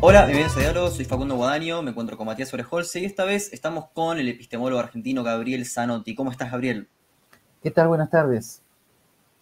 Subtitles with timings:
[0.00, 3.52] Hola, bienvenidos a Diálogo, soy Facundo Guadaño, me encuentro con Matías Orejolse y esta vez
[3.52, 6.14] estamos con el epistemólogo argentino Gabriel Zanotti.
[6.14, 6.86] ¿Cómo estás, Gabriel?
[7.64, 7.88] ¿Qué tal?
[7.88, 8.62] Buenas tardes.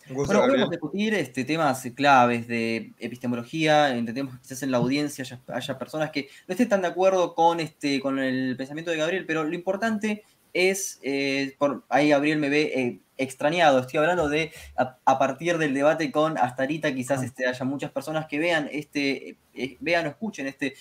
[0.09, 3.95] bueno, hoy vamos a discutir este, temas claves de epistemología.
[3.95, 7.61] Entendemos que quizás en la audiencia haya, personas que no estén tan de acuerdo con,
[7.61, 12.49] este, con el pensamiento de Gabriel, pero lo importante es, eh, por, ahí Gabriel me
[12.49, 17.25] ve eh, extrañado, estoy hablando de a, partir del debate con Astarita, quizás ah.
[17.25, 20.75] este, haya muchas personas que vean este, eh, vean o escuchen este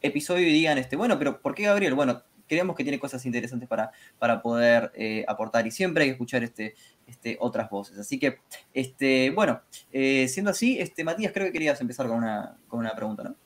[0.00, 1.94] episodio y digan, este, bueno, pero ¿por qué Gabriel?
[1.94, 4.92] Bueno, creemos que tiene cosas interesantes para, para poder
[5.26, 6.74] aportar y siempre hay que escuchar este,
[7.06, 7.98] este, otras voces.
[7.98, 8.40] Así que,
[8.74, 13.22] este, bueno, siendo así, este, Matías, creo que querías empezar con una, con una pregunta,
[13.24, 13.36] ¿no?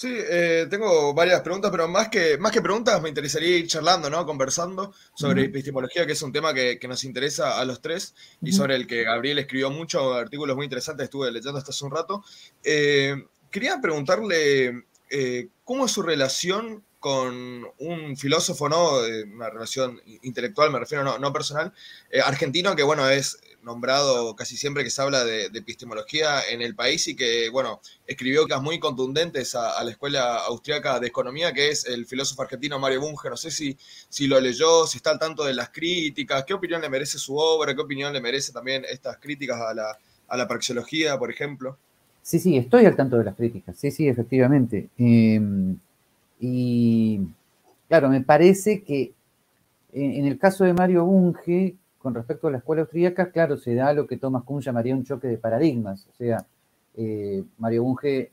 [0.00, 4.08] Sí, eh, tengo varias preguntas, pero más que, más que preguntas me interesaría ir charlando,
[4.08, 4.24] ¿no?
[4.24, 8.76] Conversando sobre epistemología, que es un tema que, nos interesa a los tres y sobre
[8.76, 12.24] el que Gabriel escribió muchos artículos muy interesantes, estuve leyendo hasta hace un rato.
[12.64, 13.14] Eh,
[13.50, 18.98] quería preguntarle eh, cómo es su relación con un filósofo, ¿no?
[19.34, 21.72] Una relación intelectual, me refiero, no, personal,
[22.24, 27.08] argentino, que bueno, es nombrado casi siempre que se habla de, epistemología en el país
[27.08, 31.86] y que, bueno, escribió cosas muy contundentes a, la Escuela Austriaca de Economía, que es
[31.86, 33.30] el filósofo argentino Mario Bunge.
[33.30, 33.76] No sé si,
[34.08, 37.36] si lo leyó, si está al tanto de las críticas, qué opinión le merece su
[37.36, 41.78] obra, qué opinión le merece también estas críticas a la, a la praxeología, por ejemplo.
[42.22, 44.90] Sí, sí, estoy al tanto de las críticas, sí, sí, efectivamente.
[44.98, 45.78] Em,
[46.40, 47.20] y
[47.88, 49.12] claro, me parece que
[49.92, 53.92] en el caso de Mario Bunge, con respecto a la escuela austríaca, claro, se da
[53.92, 56.06] lo que Thomas Kuhn llamaría un choque de paradigmas.
[56.06, 56.46] O sea,
[56.96, 58.30] eh, Mario Bunge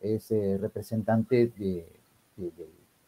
[0.00, 1.86] es eh, representante de,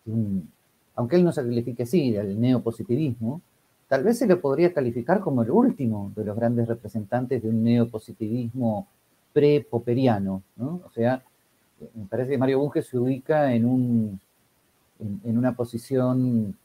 [0.07, 0.51] un,
[0.95, 3.41] aunque él no se califique así, del neopositivismo,
[3.89, 7.63] tal vez se le podría calificar como el último de los grandes representantes de un
[7.63, 8.87] neopositivismo
[9.33, 10.43] pre-poperiano.
[10.57, 10.81] ¿no?
[10.85, 11.23] O sea,
[11.95, 14.21] me parece que Mario Bunge se ubica en, un,
[14.99, 16.57] en una posición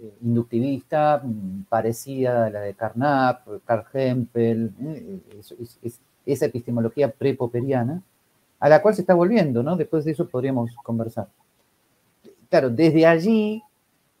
[0.00, 5.20] eh, inductivista mm, parecida a la de Carnap, Carl Hempel, eh,
[6.24, 8.02] esa epistemología prepoperiana,
[8.58, 9.76] a la cual se está volviendo, ¿no?
[9.76, 11.28] Después de eso podríamos conversar.
[12.48, 13.62] Claro, desde allí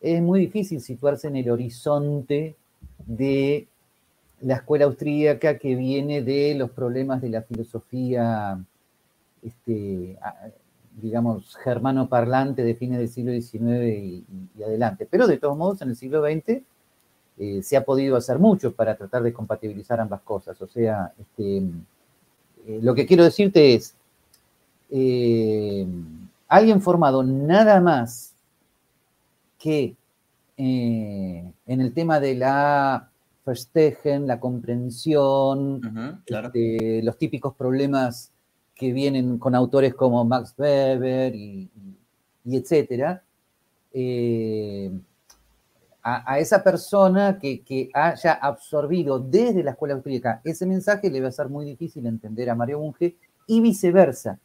[0.00, 2.54] es muy difícil situarse en el horizonte
[3.06, 3.66] de
[4.42, 8.62] la escuela austríaca que viene de los problemas de la filosofía
[9.42, 10.18] este,
[11.00, 13.64] digamos, germano parlante de fines del siglo XIX
[13.96, 14.24] y,
[14.62, 15.06] adelante.
[15.10, 16.62] Pero de todos modos, en el siglo XX
[17.38, 20.60] eh, se ha podido hacer mucho para tratar de compatibilizar ambas cosas.
[20.60, 21.58] O sea, este,
[22.66, 23.94] eh, lo que quiero decirte es,
[24.90, 25.86] eh,
[26.48, 28.34] alguien formado nada más
[29.58, 29.96] que
[30.56, 33.08] en el tema de la
[33.44, 35.80] festejen, la comprensión,
[36.24, 38.31] este, los típicos problemas
[38.82, 41.70] que vienen con autores como Max Weber y,
[42.44, 43.22] etcétera,
[43.92, 44.90] eh,
[46.02, 51.30] a, esa persona que, haya absorbido desde la escuela austríaca ese mensaje le va a
[51.30, 53.14] ser muy difícil entender a Mario Bunge
[53.46, 54.40] y viceversa.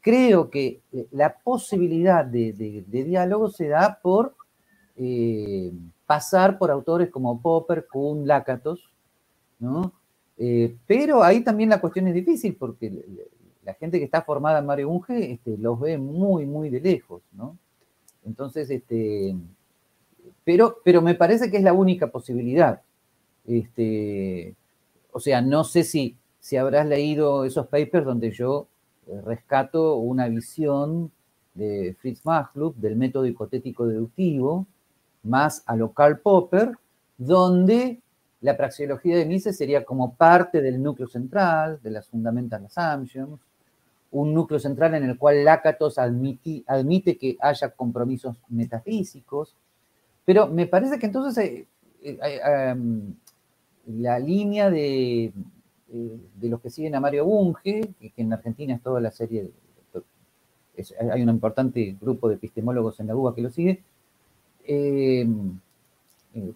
[0.00, 4.34] Creo que eh, la posibilidad de, diálogo se da por
[4.96, 5.72] eh,
[6.06, 8.90] pasar por autores como Popper, Kuhn, Lakatos,
[9.60, 9.92] ¿no?
[10.86, 12.90] pero ahí también la cuestión es difícil porque
[13.66, 17.22] la gente que está formada en Mario Unge este, los ve muy, muy de lejos,
[17.32, 17.58] ¿no?
[18.24, 19.34] Entonces, este,
[20.44, 22.80] pero, pero me parece que es la única posibilidad.
[23.44, 24.54] Este,
[25.10, 28.68] o sea, no sé si, si habrás leído esos papers donde yo
[29.08, 31.10] eh, rescato una visión
[31.54, 34.66] de Fritz Machlup del método hipotético deductivo,
[35.24, 36.70] más a lo Karl Popper,
[37.18, 38.00] donde
[38.42, 43.40] la praxeología de Mises sería como parte del núcleo central, de las fundamental assumptions,
[44.10, 49.54] un núcleo central en el cual Lácatos admite, que haya compromisos metafísicos,
[50.24, 51.66] pero me parece que entonces eh,
[52.02, 52.74] eh,
[53.86, 55.32] la línea de, eh,
[56.34, 59.50] de, los que siguen a Mario Bunge, que, en Argentina es toda la serie,
[61.10, 63.82] hay un importante grupo de epistemólogos en la UBA que lo sigue,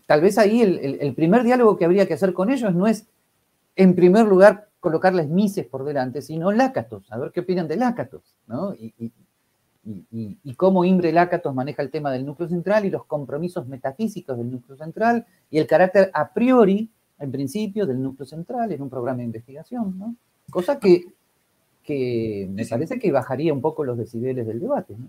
[0.06, 3.06] tal vez ahí el primer diálogo que habría que hacer con ellos no es,
[3.76, 8.22] en primer lugar, colocarles Mises por delante, sino Lácatos, a ver qué opinan de Lácatos,
[8.46, 8.74] ¿no?
[8.74, 9.12] Y,
[10.56, 14.76] cómo Imbre Lácatos maneja el tema del núcleo central y los compromisos metafísicos del núcleo
[14.76, 19.24] central y el carácter a priori, en principio, del núcleo central en un programa de
[19.24, 20.14] investigación, ¿no?
[20.50, 21.04] Cosa que,
[21.82, 25.06] que me parece que bajaría un poco los decibeles del debate, ¿no?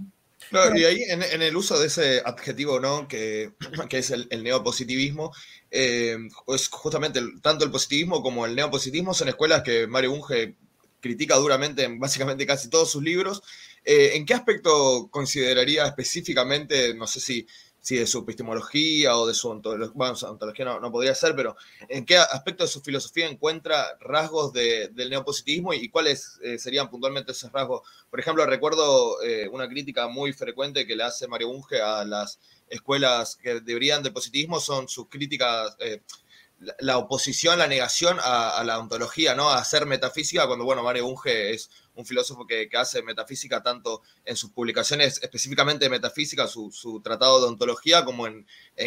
[0.76, 3.08] Y ahí en, el uso de ese adjetivo, ¿no?
[3.08, 3.54] Que,
[3.90, 5.34] que es el, neopositivismo,
[5.70, 6.18] eh,
[6.48, 10.56] es justamente tanto el positivismo como el neopositivismo son escuelas que Mario Bunge
[11.00, 13.42] critica duramente en básicamente casi todos sus libros.
[13.84, 17.48] Eh, ¿En qué aspecto consideraría específicamente, no sé si,
[17.82, 21.56] si de su epistemología o de su ontología, bueno, ontología no, podría ser, pero
[21.90, 27.32] en qué aspecto de su filosofía encuentra rasgos del neopositivismo y, cuáles eh, serían puntualmente
[27.32, 27.82] esos rasgos?
[28.10, 32.40] Por ejemplo, recuerdo eh, una crítica muy frecuente que le hace Mario Bunge a las
[32.70, 35.76] escuelas que deberían de positivismo, son sus críticas
[36.80, 39.50] la oposición, la negación a, la ontología, ¿no?
[39.50, 44.36] A hacer metafísica, cuando, bueno, Mario Bunge es un filósofo que, hace metafísica tanto en
[44.36, 48.46] sus publicaciones específicamente de metafísica, su, tratado de ontología, como en,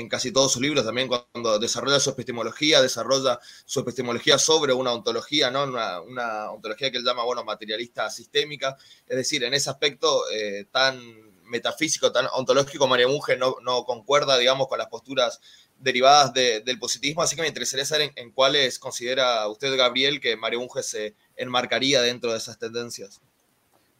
[0.08, 5.50] casi todos sus libros también, cuando desarrolla su epistemología, desarrolla su epistemología sobre una ontología,
[5.50, 5.64] ¿no?
[5.64, 8.76] Una, ontología que él llama, bueno, materialista sistémica.
[9.06, 10.98] Es decir, en ese aspecto eh, tan
[11.44, 15.40] metafísico, tan ontológico, Mario Bunge no, no concuerda, digamos, con las posturas
[15.78, 20.60] derivadas del positivismo, así que me interesaría saber en, cuáles considera usted, Gabriel, que Mario
[20.60, 23.20] Bunge se enmarcaría dentro de esas tendencias.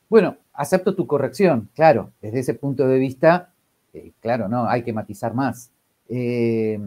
[0.08, 3.52] Bueno, acepto tu corrección, claro, desde ese punto de vista,
[3.92, 5.70] eh, claro, no, hay que matizar más.
[6.08, 6.78] Eh,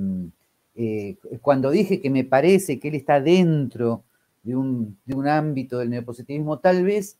[0.76, 4.04] eh, cuando dije que me parece que él está dentro
[4.44, 7.18] de un, de un ámbito del neopositivismo, tal vez,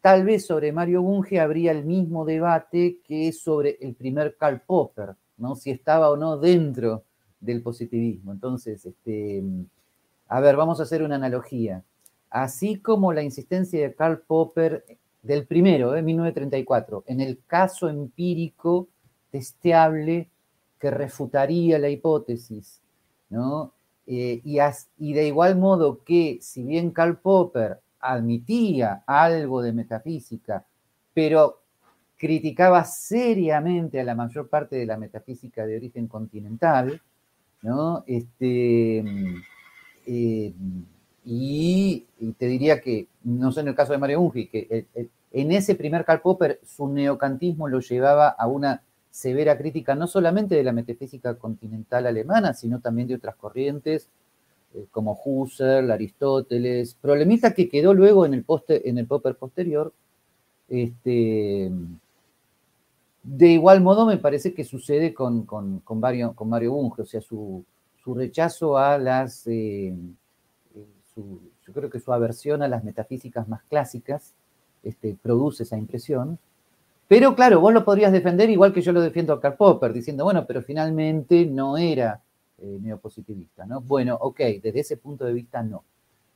[0.00, 5.14] tal vez sobre Mario Bunge habría el mismo debate que sobre el primer Karl Popper,
[5.36, 5.54] ¿no?
[5.54, 7.04] Si estaba o no dentro
[7.40, 8.32] del positivismo.
[8.32, 9.44] Entonces, este,
[10.28, 11.82] a ver, vamos a hacer una analogía.
[12.36, 14.84] Así como la insistencia de Karl Popper
[15.22, 18.88] del primero, de 1934, en el caso empírico
[19.30, 20.28] testeable
[20.78, 22.82] que refutaría la hipótesis,
[23.30, 23.72] ¿no?
[24.06, 30.66] Eh, y, de igual modo que, si bien Karl Popper admitía algo de metafísica,
[31.14, 31.62] pero
[32.18, 37.00] criticaba seriamente a la mayor parte de la metafísica de origen continental,
[37.62, 38.04] ¿no?
[38.06, 39.02] Este,
[40.06, 40.54] eh,
[41.26, 42.06] y,
[42.38, 44.86] te diría que, no sé en el caso de Mario Ungi, que
[45.32, 50.54] en ese primer Karl Popper su neocantismo lo llevaba a una severa crítica no solamente
[50.54, 54.08] de la metafísica continental alemana, sino también de otras corrientes
[54.74, 59.92] eh, como Husserl, Aristóteles, problemita que quedó luego en el, poste, en el Popper posterior,
[60.68, 61.72] este,
[63.22, 67.06] de igual modo, me parece que sucede con, con, con, Mario, con Mario Bunge, o
[67.06, 67.64] sea, su,
[68.14, 69.92] rechazo a las, eh,
[71.16, 71.20] eh,
[71.66, 74.34] yo creo que su aversión a las metafísicas más clásicas
[74.82, 76.38] este, produce esa impresión.
[77.08, 80.24] Pero claro, vos lo podrías defender igual que yo lo defiendo a Karl Popper, diciendo,
[80.24, 82.20] bueno, pero finalmente no era
[82.58, 83.80] eh, neopositivista, ¿no?
[83.80, 85.84] Bueno, ok, desde ese punto de vista no.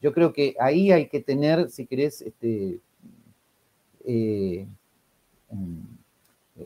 [0.00, 2.80] Yo creo que ahí hay que tener, si querés, este,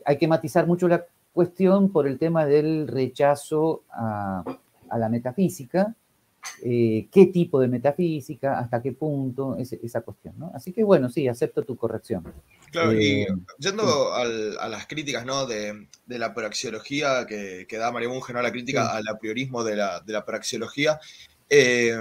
[0.05, 4.43] hay que matizar mucho la cuestión por el tema del rechazo a,
[4.97, 5.93] la metafísica,
[6.63, 10.51] eh, qué tipo de metafísica, hasta qué punto, esa cuestión, ¿no?
[10.53, 12.23] Así que bueno, sí, acepto tu corrección.
[12.71, 13.27] Claro, y eh,
[13.57, 15.45] yendo a las críticas, ¿no?
[15.45, 18.41] De, la praxiología que, que da María Bunge, ¿no?
[18.41, 20.99] La crítica al apriorismo de la, de praxiología,
[21.49, 21.95] eh,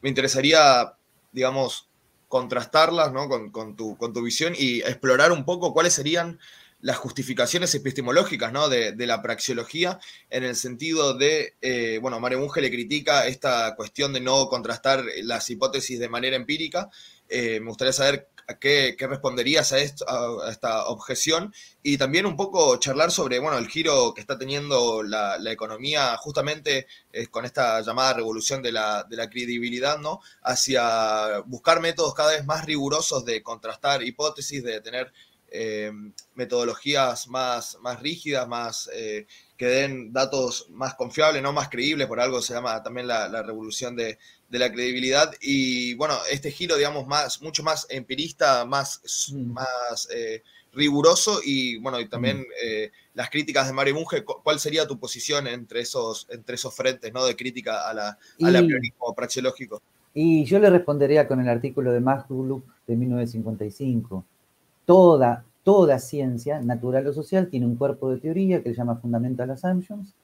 [0.00, 0.94] me interesaría,
[1.32, 1.88] digamos,
[2.28, 3.28] contrastarlas, ¿no?
[3.28, 6.38] Con, tu, con tu visión y explorar un poco cuáles serían
[6.84, 8.68] las justificaciones epistemológicas ¿no?
[8.68, 9.98] de, la praxeología,
[10.28, 15.02] en el sentido de, eh, bueno, Mario Bunge le critica esta cuestión de no contrastar
[15.22, 16.90] las hipótesis de manera empírica.
[17.30, 18.28] Eh, me gustaría saber
[18.60, 20.04] qué, responderías a, esto,
[20.46, 25.38] esta objeción y también un poco charlar sobre bueno, el giro que está teniendo la,
[25.50, 30.20] economía justamente eh, con esta llamada revolución de la, de la credibilidad, ¿no?
[30.42, 35.10] hacia buscar métodos cada vez más rigurosos de contrastar hipótesis, de tener
[35.56, 35.92] eh,
[36.34, 39.24] metodologías más, más rígidas, más eh,
[39.56, 43.94] que den datos más confiables, no más creíbles, por algo se llama también la, revolución
[43.94, 44.18] de,
[44.50, 45.32] la credibilidad.
[45.40, 49.52] Y bueno, este giro, digamos, más, mucho más empirista, más, mm.
[49.52, 50.42] más eh,
[50.72, 52.90] riguroso y bueno, y también mm.
[53.14, 57.24] las críticas de Mario Bunge, ¿cuál sería tu posición entre esos, entre esos frentes ¿no?
[57.24, 59.80] de crítica a la, al apriorismo praxeológico?
[60.14, 64.24] Y yo le respondería con el artículo de Masluk de 1955
[64.84, 69.50] toda, toda ciencia, natural o social, tiene un cuerpo de teoría que se llama Fundamental
[69.50, 70.14] Assumptions,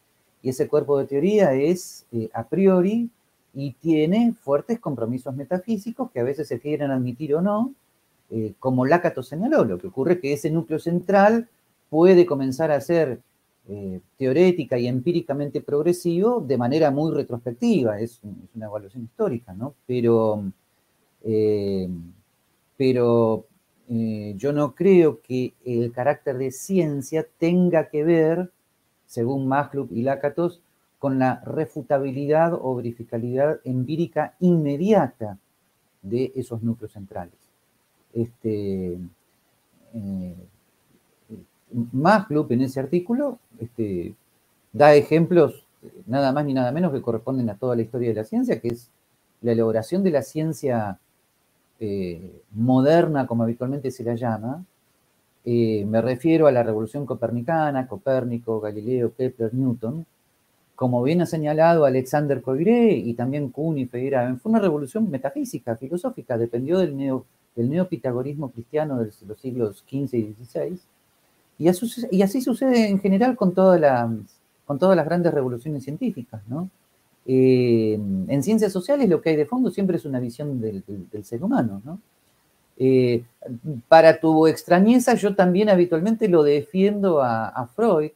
[0.42, 3.10] y ese cuerpo de teoría es eh, a priori
[3.54, 7.74] y tiene fuertes compromisos metafísicos que a veces se quieren admitir o no,
[8.30, 11.48] eh, como Lakatos señaló, lo que ocurre es que ese núcleo central
[11.88, 13.20] puede comenzar a ser
[13.68, 18.20] eh, teorética y empíricamente progresivo de manera muy retrospectiva, es,
[18.54, 19.74] una evaluación histórica, ¿no?
[19.86, 20.44] Pero,
[22.76, 23.44] pero
[23.92, 28.52] eh, yo no creo que el carácter de ciencia tenga que ver,
[29.06, 30.60] según Masluk y Lakatos,
[31.00, 35.38] con la refutabilidad o verificabilidad empírica inmediata
[36.02, 37.34] de esos núcleos centrales.
[38.14, 38.98] Este,
[39.94, 40.36] eh,
[41.72, 44.14] en ese artículo este,
[44.72, 45.64] da ejemplos
[46.06, 48.68] nada más ni nada menos que corresponden a toda la historia de la ciencia, que
[48.68, 48.90] es
[49.40, 50.98] la elaboración de la ciencia
[51.80, 54.64] eh, moderna, como habitualmente se la llama.
[55.44, 60.04] Eh, me refiero a la revolución copernicana, Copérnico, Galileo, Kepler, Newton.
[60.76, 65.76] Como bien ha señalado Alexander Coiré y también Kuhn y Feyerabend, fue una revolución metafísica,
[65.76, 67.24] filosófica, dependió del, neo,
[67.56, 70.80] del neopitagorismo cristiano de los siglos XV y XVI.
[71.58, 71.68] Y
[72.22, 74.10] así, sucede en general con todas las
[74.64, 76.70] con todas las grandes revoluciones científicas, ¿no?
[77.26, 77.94] Eh,
[78.28, 80.82] en ciencias sociales lo que hay de fondo siempre es una visión del,
[81.22, 82.00] ser humano, ¿no?
[82.82, 83.24] Eh,
[83.88, 88.12] para tu extrañeza, yo también habitualmente lo defiendo a, Freud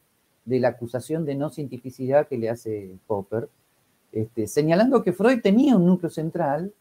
[0.46, 3.48] de la acusación de no cientificidad que le hace Popper,
[4.10, 6.72] este, señalando que Freud tenía un núcleo central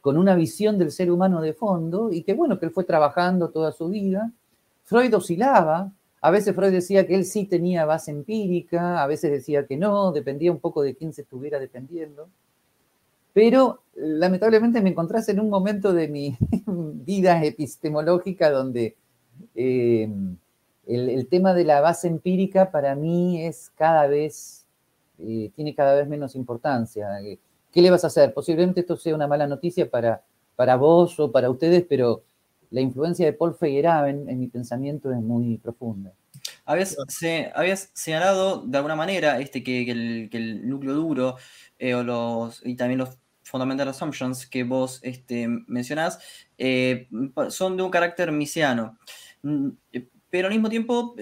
[0.00, 3.50] con una visión del ser humano de fondo y que bueno, que él fue trabajando
[3.50, 4.32] toda su vida.
[4.84, 5.92] Freud oscilaba
[6.26, 10.10] a veces Freud decía que él sí tenía base empírica, a veces decía que no,
[10.10, 12.28] dependía un poco de quién se estuviera dependiendo.
[13.32, 18.96] Pero lamentablemente me encontrás en un momento de mi vida epistemológica donde
[19.54, 20.10] eh,
[20.88, 24.66] el, tema de la base empírica para mí es cada vez,
[25.20, 27.06] eh, tiene cada vez menos importancia.
[27.70, 28.34] ¿Qué le vas a hacer?
[28.34, 30.24] Posiblemente esto sea una mala noticia para,
[30.56, 32.24] para vos o para ustedes, pero
[32.70, 36.12] la influencia de Paul Feyerabend en mi pensamiento es muy profunda.
[36.64, 36.96] Habías,
[37.54, 41.36] habías señalado de alguna manera este, que, el, núcleo duro
[41.78, 46.18] eh, o los, y también los fundamental assumptions que vos este, mencionás
[46.58, 47.08] eh,
[47.48, 48.98] son de un carácter misiano.
[50.36, 51.14] Eh, pero al mismo tiempo,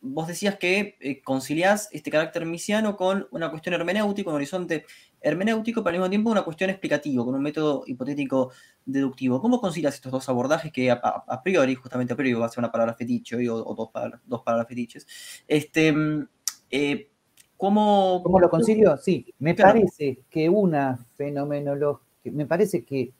[0.00, 4.84] vos decías que conciliás este carácter misiano con una cuestión hermenéutica, un horizonte
[5.20, 8.52] hermenéutico, pero al mismo tiempo una cuestión explicativa, con un método hipotético
[8.84, 9.40] deductivo.
[9.40, 12.72] ¿Cómo concilias estos dos abordajes que a, priori, justamente a priori va a ser una
[12.72, 15.06] palabra fetiche o, dos, palabras, dos palabras fetiches?
[15.46, 16.28] Este, mm,
[16.70, 17.10] eh,
[17.56, 18.96] ¿cómo, ¿Cómo lo concilio?
[18.96, 23.12] Sí, me parece que una fenomenología, me parece que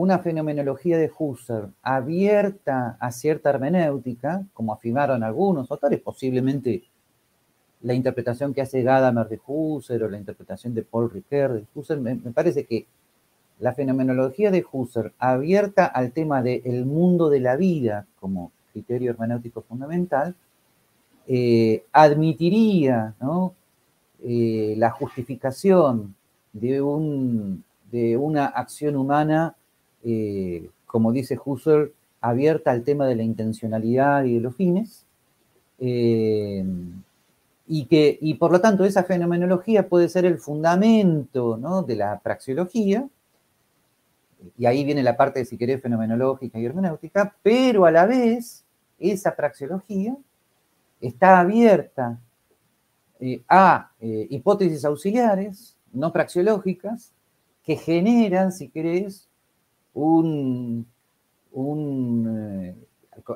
[0.00, 6.84] una fenomenología de Husserl abierta a cierta hermenéutica, como afirmaron algunos autores, posiblemente
[7.82, 12.00] la interpretación que hace Gadamer de Husserl o la interpretación de Paul Ricoeur de Husserl,
[12.00, 12.86] me, parece que
[13.58, 19.62] la fenomenología de Husserl, abierta al tema del mundo de la vida como criterio hermenéutico
[19.62, 20.34] fundamental,
[21.26, 23.14] eh, admitiría
[24.24, 26.14] eh, la justificación
[26.52, 29.56] de, un, de, una acción humana,
[30.04, 35.04] eh, como dice Husserl, abierta al tema de la intencionalidad y de los fines,
[35.80, 36.64] y,
[37.84, 43.08] que, y por lo tanto esa fenomenología puede ser el fundamento de la praxeología,
[44.56, 48.64] y ahí viene la parte, si querés, fenomenológica y hermenéutica, pero a la vez
[48.98, 50.16] esa praxeología
[51.00, 52.18] está abierta
[53.20, 57.12] eh, a eh, hipótesis auxiliares, no praxeológicas,
[57.64, 59.27] que generan, si querés,
[59.98, 60.86] un,
[61.52, 62.74] un eh,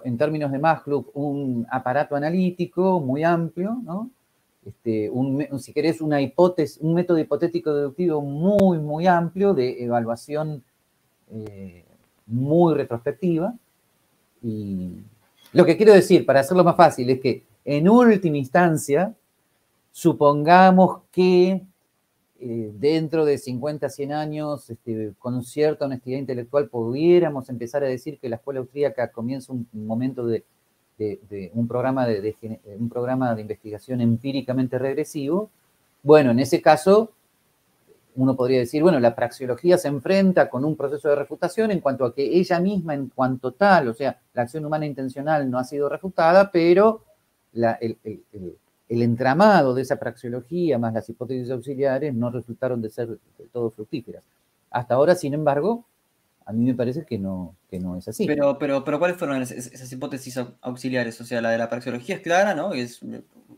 [0.04, 4.11] en términos de Maslow, un aparato analítico muy amplio, ¿no?
[4.64, 10.62] Este, un, si querés, una hipótesis, un método hipotético deductivo muy, muy amplio de evaluación
[11.33, 11.85] eh,
[12.26, 13.54] muy retrospectiva.
[14.40, 14.99] Y
[15.52, 19.12] lo que quiero decir, para hacerlo más fácil, es que en última instancia,
[19.90, 21.61] supongamos que
[22.45, 28.19] eh, dentro de 50, 100 años, este, con cierta honestidad intelectual, pudiéramos empezar a decir
[28.19, 30.45] que la escuela austríaca comienza un momento de,
[31.55, 32.35] un, programa de,
[32.81, 35.51] un programa de investigación empíricamente regresivo,
[36.03, 37.13] bueno, en ese caso,
[38.17, 42.05] uno podría decir, bueno, la praxeología se enfrenta con un proceso de refutación en cuanto
[42.05, 45.65] a que ella misma, en cuanto tal, o sea, la acción humana intencional no ha
[45.65, 47.05] sido refutada, pero
[47.53, 47.97] el,
[49.01, 54.23] entramado de esa praxeología más las hipótesis auxiliares no resultaron de ser de todo fructíferas.
[54.71, 55.87] Hasta ahora, sin embargo,
[56.45, 58.27] a mí me parece que no, que no es así.
[58.27, 61.21] Pero, pero, pero ¿cuáles fueron esas, hipótesis auxiliares?
[61.21, 62.75] O sea, la de la praxeología es clara, ¿no?
[62.75, 63.01] Es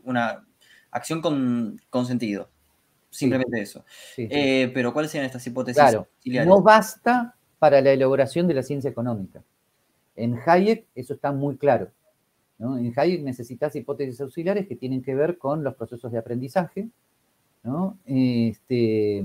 [0.03, 0.45] una
[0.91, 2.49] acción con, sentido.
[3.09, 3.83] Simplemente eso.
[4.17, 6.47] Eh, pero ¿cuáles serían estas hipótesis auxiliares?
[6.47, 9.41] No basta para la elaboración de la ciencia económica.
[10.15, 11.89] En Hayek eso está muy claro.
[12.59, 16.87] En Hayek necesitas hipótesis auxiliares que tienen que ver con los procesos de aprendizaje.
[18.05, 19.23] Este,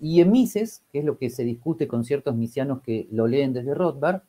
[0.00, 3.52] y en Mises, que es lo que se discute con ciertos misianos que lo leen
[3.52, 4.22] desde Rothbard,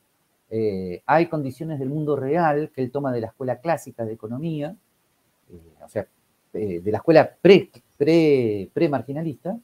[0.50, 4.76] eh, hay condiciones del mundo real que él toma de la escuela clásica de economía,
[5.52, 6.08] eh, o sea,
[6.54, 7.38] eh, de la escuela
[8.74, 9.60] pre-marginalista,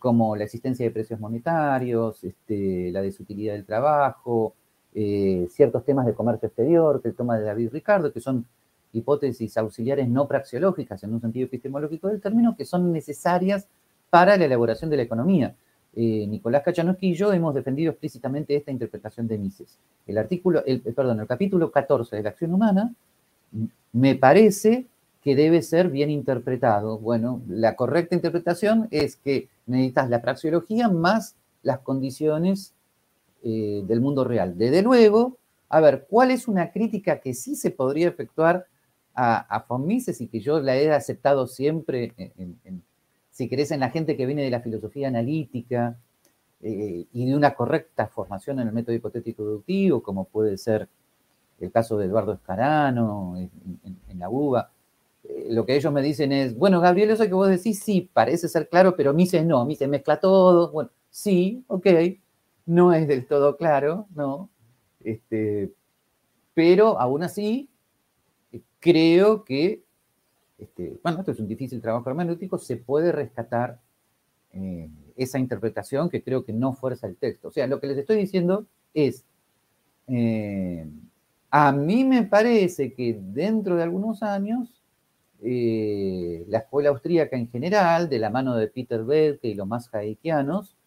[0.00, 4.54] como la existencia de precios monetarios, este, la desutilidad del trabajo,
[5.00, 8.44] eh, ciertos temas de comercio exterior, que toma de David Ricardo, que son
[8.92, 13.68] hipótesis auxiliares no praxeológicas en un sentido epistemológico del término, que son necesarias
[14.10, 15.54] para la elaboración de la economía.
[15.94, 19.78] Eh, Nicolás Cachanowski y yo hemos defendido explícitamente esta interpretación de Mises.
[20.04, 22.92] El artículo, el, perdón, el capítulo 14 de la acción humana
[23.92, 24.86] me parece
[25.22, 26.98] que debe ser bien interpretado.
[26.98, 32.74] Bueno, la correcta interpretación es que necesitas la praxeología más las condiciones
[33.42, 34.56] eh, del mundo real.
[34.58, 38.66] Desde luego, a ver, ¿cuál es una crítica que sí se podría efectuar
[39.14, 42.14] a, a Mises y que yo la he aceptado siempre,
[43.30, 45.98] si querés, en la gente que viene de la filosofía analítica
[46.60, 50.88] eh, y de una correcta formación en el método hipotético deductivo, como puede ser
[51.60, 54.70] el caso de Eduardo Escarano en, la UBA?
[55.24, 58.48] Eh, lo que ellos me dicen es, bueno, Gabriel, eso que vos decís, sí, parece
[58.48, 60.70] ser claro, pero Mises no, Mises mezcla todo.
[60.70, 61.86] Bueno, sí, ok,
[62.68, 64.50] no es del todo claro, ¿no?
[65.02, 65.72] Este,
[66.52, 67.70] pero aún así,
[68.78, 69.82] creo que,
[70.58, 73.80] este, bueno, esto es un difícil trabajo hermenéutico, se puede rescatar
[74.52, 77.48] eh, esa interpretación que creo que no fuerza el texto.
[77.48, 79.24] O sea, lo que les estoy diciendo es,
[80.06, 80.86] eh,
[81.50, 84.82] a mí me parece que dentro de algunos años,
[85.42, 89.92] eh, la escuela austríaca en general, de la mano de Peter Bethke y los más
[89.94, 90.77] haitianos,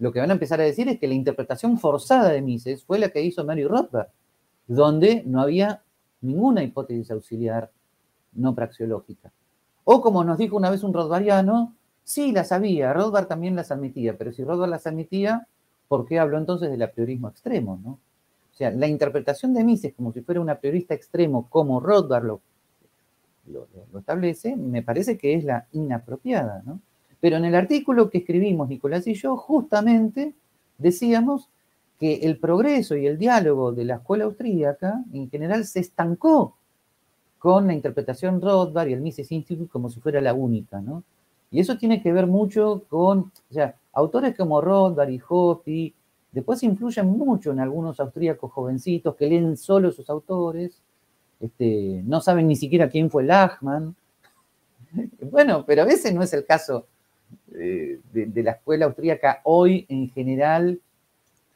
[0.00, 2.98] lo que van a empezar a decir es que la interpretación forzada de Mises fue
[2.98, 4.08] la que hizo Mary Rothbard,
[4.66, 5.82] donde no había
[6.22, 7.70] ninguna hipótesis auxiliar
[8.32, 9.30] no praxeológica.
[9.84, 14.16] O como nos dijo una vez un Rothbardiano, sí las había, Rothbard también las admitía,
[14.16, 15.46] pero si Rothbard las admitía,
[15.86, 17.78] ¿por qué habló entonces del apriorismo extremo?
[17.84, 17.90] ¿no?
[17.90, 22.40] O sea, la interpretación de Mises como si fuera un apriorista extremo, como Rothbard lo,
[23.46, 26.80] lo establece, me parece que es la inapropiada, ¿no?
[27.20, 30.34] Pero en el artículo que escribimos Nicolás y yo, justamente
[30.78, 31.48] decíamos
[31.98, 36.56] que el progreso y el diálogo de la escuela austríaca en general se estancó
[37.38, 41.04] con la interpretación Rothbard y el Mises Institute como si fuera la única, ¿no?
[41.50, 45.92] Y eso tiene que ver mucho con, o sea, autores como Rothbard y Hoppe,
[46.32, 50.80] después influyen mucho en algunos austríacos jovencitos que leen solo sus autores,
[51.40, 53.94] este, no saben ni siquiera quién fue Lachmann.
[55.30, 56.86] Bueno, pero a veces no es el caso
[57.60, 60.80] eh, de, la escuela austríaca hoy en general,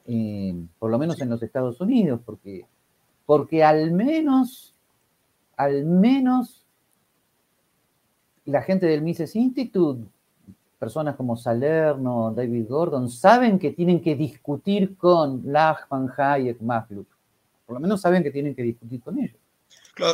[0.07, 2.67] eh, por lo menos en los Estados Unidos, porque,
[3.27, 4.75] porque al menos,
[5.57, 6.65] al menos
[8.45, 10.05] la gente del Mises Institute,
[10.79, 17.09] personas como Salerno, David Gordon, saben que tienen que discutir con Lachman, Hayek, Masluk.
[17.67, 19.44] Por lo menos saben que tienen que discutir con ellos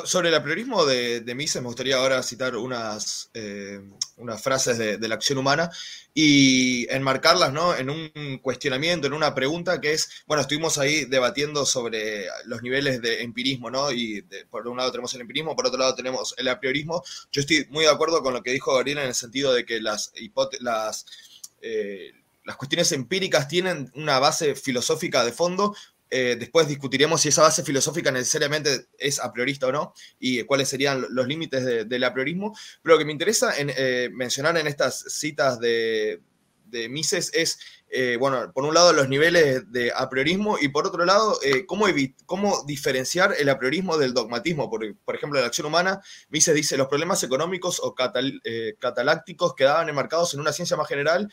[0.04, 3.80] sobre el apriorismo de, Mises, me gustaría ahora citar unas, eh,
[4.16, 5.70] unas frases de, la acción humana
[6.12, 7.74] y enmarcarlas ¿no?
[7.74, 13.00] en un cuestionamiento, en una pregunta que es, bueno, estuvimos ahí debatiendo sobre los niveles
[13.00, 13.90] de empirismo, ¿no?
[13.90, 17.02] Y por un lado tenemos el empirismo, por otro lado tenemos el apriorismo.
[17.32, 19.80] Yo estoy muy de acuerdo con lo que dijo Gabriel en el sentido de que
[19.80, 20.12] las,
[20.60, 21.06] las,
[21.62, 22.12] eh,
[22.44, 25.74] las cuestiones empíricas tienen una base filosófica de fondo,
[26.10, 30.68] eh, después discutiremos si esa base filosófica necesariamente es a priorista o no y cuáles
[30.68, 32.54] serían los límites del apriorismo.
[32.82, 36.20] Pero lo que me interesa eh, mencionar en estas citas de,
[36.88, 41.36] Mises es, eh, bueno, por un lado los niveles de apriorismo y por otro lado,
[41.66, 41.86] cómo,
[42.26, 44.70] cómo, diferenciar el apriorismo del dogmatismo.
[44.70, 49.88] Por, por ejemplo, en la acción humana, Mises dice los problemas económicos o catalácticos quedaban
[49.88, 51.28] enmarcados en una ciencia más general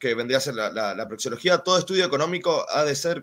[0.00, 3.22] que vendría a ser la, la, proxiología, todo estudio económico ha de ser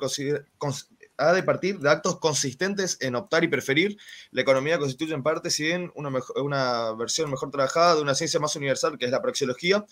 [1.18, 3.98] ha de partir de actos consistentes en optar y preferir.
[4.30, 8.40] La economía constituye en parte, si bien una, una versión mejor trabajada de una ciencia
[8.40, 9.84] más universal, que es la praxeología.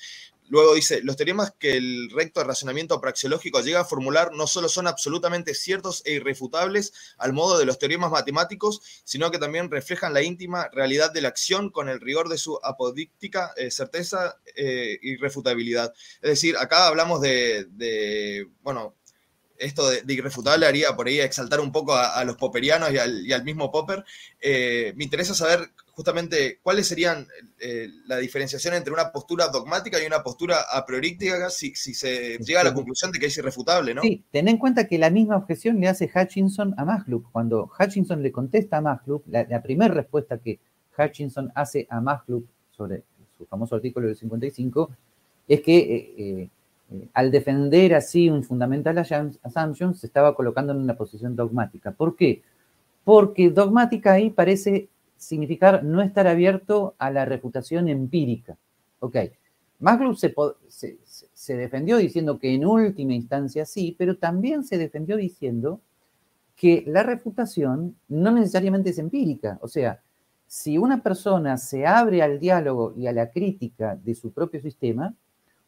[0.47, 4.87] Luego dice, los teoremas que el recto razonamiento praxeológico llega a formular no solo son
[4.87, 10.21] absolutamente ciertos e irrefutables al modo de los teoremas matemáticos, sino que también reflejan la
[10.21, 15.93] íntima realidad de la acción con el rigor de su apodíctica eh, certeza e irrefutabilidad.
[16.21, 18.95] Es decir, acá hablamos de, de bueno,
[19.57, 22.97] esto de, irrefutable haría por ahí exaltar un poco a, los poperianos y
[23.31, 24.03] al, mismo Popper.
[24.41, 27.25] Eh, me interesa saber justamente cuáles serían
[27.59, 32.61] eh, la diferenciación entre una postura dogmática y una postura a priorística si, se llega
[32.61, 34.01] a la conclusión de que es irrefutable, ¿no?
[34.01, 37.31] Sí, ten en cuenta que la misma objeción le hace Hutchinson a Masluk.
[37.31, 40.59] Cuando Hutchinson le contesta a Masluk, la, primera respuesta que
[40.97, 43.03] Hutchinson hace a Masluk sobre
[43.37, 44.89] su famoso artículo del 55
[45.47, 46.49] es que eh,
[46.91, 51.91] eh, al defender así un fundamental assumption, se estaba colocando en una posición dogmática.
[51.91, 52.41] ¿Por qué?
[53.05, 54.89] Porque dogmática ahí parece
[55.25, 58.57] significar no estar abierto a la reputación empírica.
[58.99, 59.17] Ok,
[59.79, 60.33] Maglub se,
[61.33, 65.81] se, defendió diciendo que en última instancia sí, pero también se defendió diciendo
[66.55, 69.59] que la refutación no necesariamente es empírica.
[69.61, 70.01] O sea,
[70.47, 75.13] si una persona se abre al diálogo y a la crítica de su propio sistema,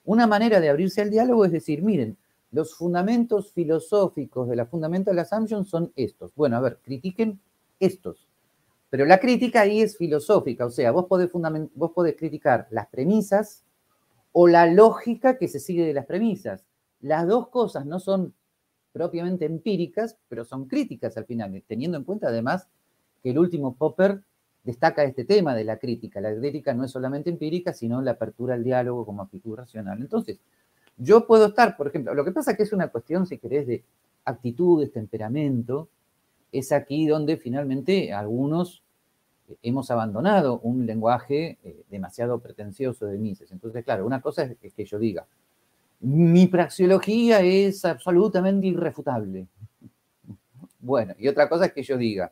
[0.05, 2.17] una manera de abrirse al diálogo es decir, miren,
[2.51, 6.33] los fundamentos filosóficos de la Fundamental Assumption son estos.
[6.33, 7.39] Bueno, a ver, critiquen
[7.79, 8.26] estos.
[8.89, 11.29] Pero la crítica ahí es filosófica, o sea, vos podés,
[11.73, 13.63] vos podés criticar las premisas
[14.31, 16.63] o la lógica que se sigue de las premisas.
[17.01, 18.33] Las dos cosas no son
[18.93, 22.67] propiamente empíricas, pero son críticas al final, teniendo en cuenta además
[23.21, 24.23] que el último Popper
[24.63, 26.19] destaca este tema de la crítica.
[26.19, 29.99] La crítica no es solamente empírica, sino la apertura al diálogo como actitud racional.
[29.99, 30.39] Entonces,
[30.97, 33.67] yo puedo estar, por ejemplo, lo que pasa es que es una cuestión, si querés,
[33.67, 33.83] de
[34.25, 35.89] actitudes, temperamento,
[36.51, 38.83] es aquí donde finalmente algunos
[39.61, 43.51] hemos abandonado un lenguaje eh, demasiado pretencioso de Mises.
[43.51, 45.25] Entonces, claro, una cosa es que yo diga,
[45.99, 49.47] mi praxeología es absolutamente irrefutable.
[50.79, 52.31] Bueno, y otra cosa es que yo diga,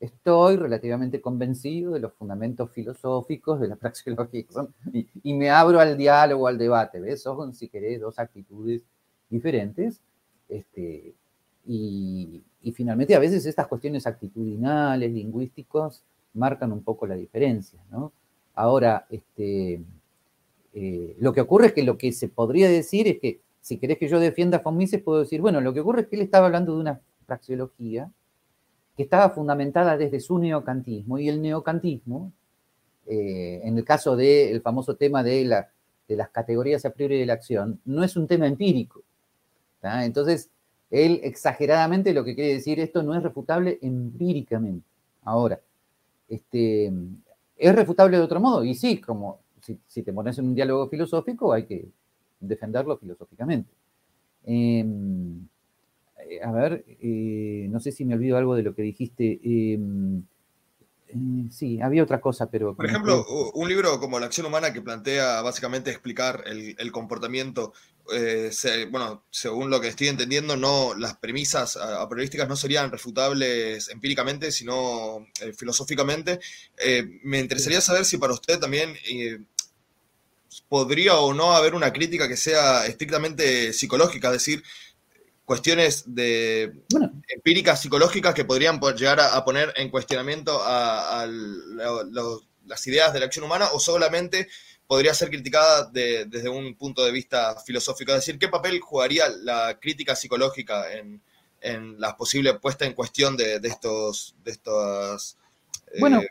[0.00, 4.44] estoy relativamente convencido de los fundamentos filosóficos de la praxeología
[4.92, 7.00] y, me abro al diálogo, al debate.
[7.00, 7.22] ¿Ves?
[7.22, 8.82] Son, si querés, dos actitudes
[9.28, 10.00] diferentes.
[10.48, 11.14] Este,
[11.66, 17.78] y, y, finalmente, a veces estas cuestiones actitudinales, lingüísticos, marcan un poco la diferencia.
[17.90, 18.12] ¿no?
[18.54, 19.82] Ahora, este,
[20.72, 23.98] eh, lo que ocurre es que lo que se podría decir es que, si querés
[23.98, 26.22] que yo defienda a von Mises, puedo decir, bueno, lo que ocurre es que él
[26.22, 28.10] estaba hablando de una praxeología
[28.96, 32.32] que estaba fundamentada desde su neocantismo, y el neocantismo,
[33.06, 35.68] eh, en el caso del famoso tema de, la,
[36.08, 39.02] de, las categorías a priori de la acción, no es un tema empírico.
[39.82, 40.48] Entonces,
[40.94, 44.86] él exageradamente lo que quiere decir, esto no es refutable empíricamente.
[45.24, 45.60] Ahora,
[46.28, 46.92] este,
[47.56, 48.62] ¿es refutable de otro modo?
[48.62, 51.88] Y sí, como si, te pones en un diálogo filosófico, hay que
[52.38, 53.70] defenderlo filosóficamente.
[54.44, 55.48] Em,
[56.28, 59.40] eh, a ver, eh, no sé si me olvido algo de lo que dijiste.
[59.42, 60.22] Em,
[61.50, 62.74] sí, había otra cosa, pero...
[62.74, 63.24] Por ejemplo,
[63.54, 67.72] un libro como La acción humana que plantea básicamente explicar el, comportamiento,
[68.90, 72.08] bueno, según lo que estoy entendiendo, no las premisas a,
[72.48, 76.40] no serían refutables empíricamente, sino filosóficamente.
[77.22, 78.94] me interesaría saber si para usted también
[80.68, 84.62] podría o no haber una crítica que sea estrictamente psicológica, es decir,
[85.44, 86.72] cuestiones de
[87.28, 91.26] empíricas psicológicas que podrían llegar a, poner en cuestionamiento a,
[92.66, 94.48] las ideas de la acción humana o solamente
[94.86, 99.78] podría ser criticada desde un punto de vista filosófico, es decir, ¿qué papel jugaría la
[99.80, 101.20] crítica psicológica en,
[101.98, 105.38] la posible puesta en cuestión de, estos de estas
[105.94, 106.28] eh,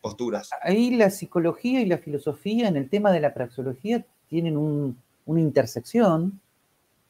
[0.00, 0.50] posturas.
[0.62, 6.40] Ahí la psicología y la filosofía en el tema de la praxeología tienen una intersección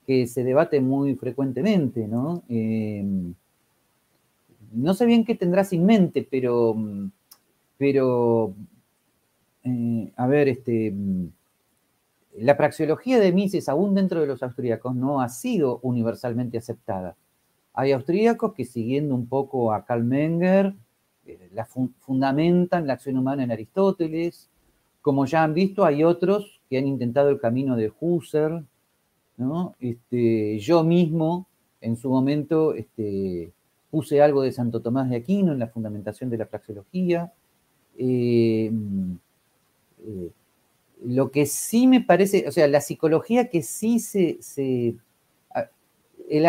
[0.07, 2.43] que se debate muy frecuentemente, ¿no?
[2.49, 3.35] Em,
[4.73, 6.77] no sé bien qué tendrás en mente, pero,
[7.79, 8.55] pero
[9.65, 10.95] eh, a ver, este,
[12.39, 17.17] la praxeología de Mises, aún dentro de los austríacos, no ha sido universalmente aceptada.
[17.73, 20.75] Hay austríacos que siguiendo un poco a Karl Menger,
[21.27, 21.51] eh,
[21.99, 24.49] fundamentan la acción humana en Aristóteles.
[25.03, 28.65] Como ya han visto, hay otros que han intentado el camino de Husserl.
[29.37, 29.75] ¿No?
[29.81, 31.47] Este, yo mismo,
[31.81, 33.53] en su momento, este,
[33.91, 37.33] puse algo de Santo Tomás de Aquino en la fundamentación de la praxeología.
[37.99, 38.71] Eh,
[40.07, 40.31] eh,
[41.05, 44.39] lo que sí me parece, o sea, la psicología que sí se,
[46.29, 46.43] el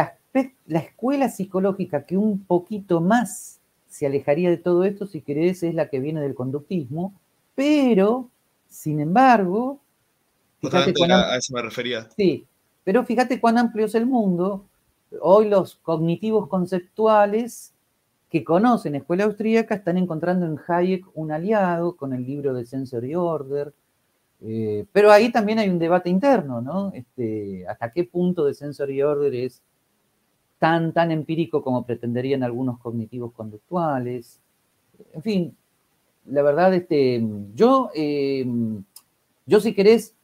[0.68, 5.74] la escuela psicológica que un poquito más se alejaría de todo esto, si querés, es
[5.74, 7.14] la que viene del conductismo,
[7.56, 8.30] pero,
[8.68, 9.80] sin embargo...
[10.62, 12.08] a eso me refería.
[12.16, 12.46] Sí,
[12.88, 14.64] pero fíjate cuán amplio es el mundo.
[15.20, 17.74] Hoy los cognitivos conceptuales
[18.30, 23.14] que conocen escuela austríaca están encontrando en Hayek un aliado con el libro de Sensory
[23.14, 23.74] Order,
[24.40, 26.94] eh, pero ahí también hay un debate interno, ¿no?
[26.94, 29.62] Este, ¿Hasta qué punto de Sensory Order es
[30.58, 34.40] tan, tan empírico como pretenderían algunos cognitivos conductuales.
[35.12, 35.58] En fin,
[36.24, 37.22] la verdad, este,
[37.54, 38.82] yo, em,
[39.46, 40.16] yo si querés,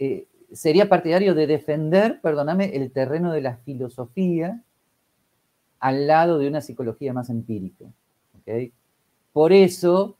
[0.00, 4.62] eh, sería partidario de defender, perdóname, el terreno de la filosofía
[5.80, 7.84] al lado de una psicología más empírica.
[9.32, 10.16] Por eso,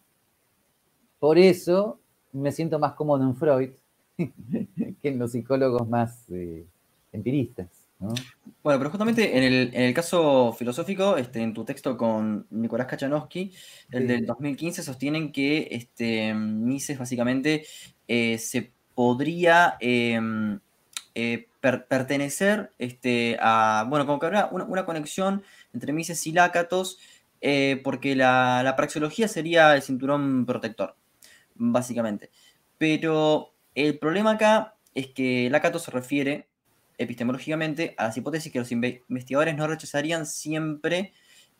[1.18, 1.98] por eso
[2.32, 3.70] me siento más cómodo en Freud
[4.16, 6.66] que en los psicólogos más eh,
[7.12, 7.68] empiristas.
[7.98, 13.52] Bueno, pero justamente en el, caso filosófico, este, en tu texto con Nicolás Kachanowski,
[13.90, 17.64] el del 2015, sostienen que este, Mises básicamente
[18.06, 20.58] eh, se podría em,
[21.14, 26.98] eh, pertenecer este, a, bueno, como que habrá una, conexión entre Mises y Lácatos,
[27.40, 30.96] eh, porque la, la praxeología sería el cinturón protector,
[31.54, 32.30] básicamente.
[32.78, 36.48] Pero el problema acá es que Lácatos se refiere
[36.98, 41.12] epistemológicamente a las hipótesis que los investigadores no rechazarían siempre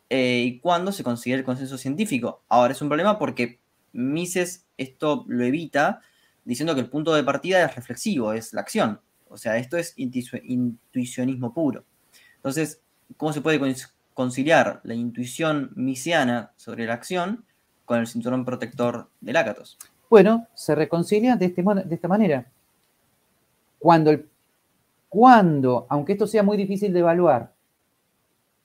[0.08, 2.42] eh, y cuando se considera el consenso científico.
[2.48, 3.60] Ahora es un problema porque
[3.92, 6.00] Mises esto lo evita
[6.46, 9.00] diciendo que el punto de partida es reflexivo, es la acción.
[9.28, 11.84] O sea, esto es intuicionismo puro.
[12.36, 12.80] Entonces,
[13.16, 13.60] ¿cómo se puede
[14.14, 17.44] conciliar la intuición misiana sobre la acción
[17.84, 19.76] con el cinturón protector de Lácatos?
[20.08, 22.46] Bueno, se reconcilia de, este de esta manera.
[23.80, 24.28] Cuando, el,
[25.08, 27.52] cuando, aunque esto sea muy difícil de evaluar,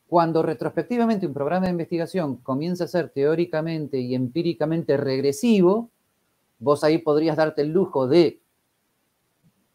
[0.07, 5.89] cuando retrospectivamente un programa de investigación comienza a ser teóricamente y empíricamente regresivo,
[6.61, 8.39] vos ahí podrías darte el lujo de,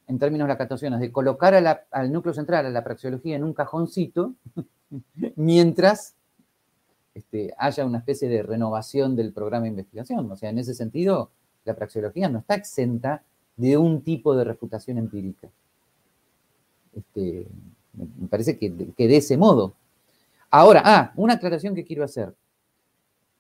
[0.07, 1.55] en términos lacataciones, de colocar
[1.91, 4.35] al núcleo central, a la praxeología, en un cajoncito,
[5.37, 6.15] mientras
[7.13, 10.31] este, haya una especie de renovación del programa de investigación.
[10.31, 11.31] O sea, en ese sentido,
[11.65, 13.23] la praxeología no está exenta
[13.57, 15.49] de un tipo de refutación empírica.
[16.95, 17.47] Este,
[17.93, 19.75] me parece que, que de ese modo
[20.51, 22.35] Ahora, ah, una aclaración que quiero hacer.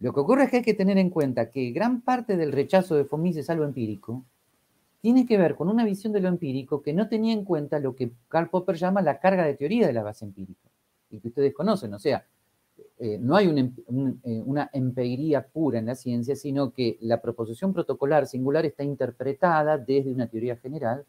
[0.01, 2.95] Lo que ocurre es que hay que tener en cuenta que gran parte del rechazo
[2.95, 4.25] de Fomises a lo empírico
[5.01, 7.95] tiene que ver con una visión de lo empírico que no tenía en cuenta lo
[7.95, 10.69] que Karl Popper llama la carga de teoría de la base empírica,
[11.11, 11.95] y que ustedes conocen.
[11.95, 12.27] O sea,
[12.99, 18.27] eh, no hay eh, una empiría pura en la ciencia, sino que la proposición protocolar
[18.27, 21.07] singular está interpretada desde una teoría general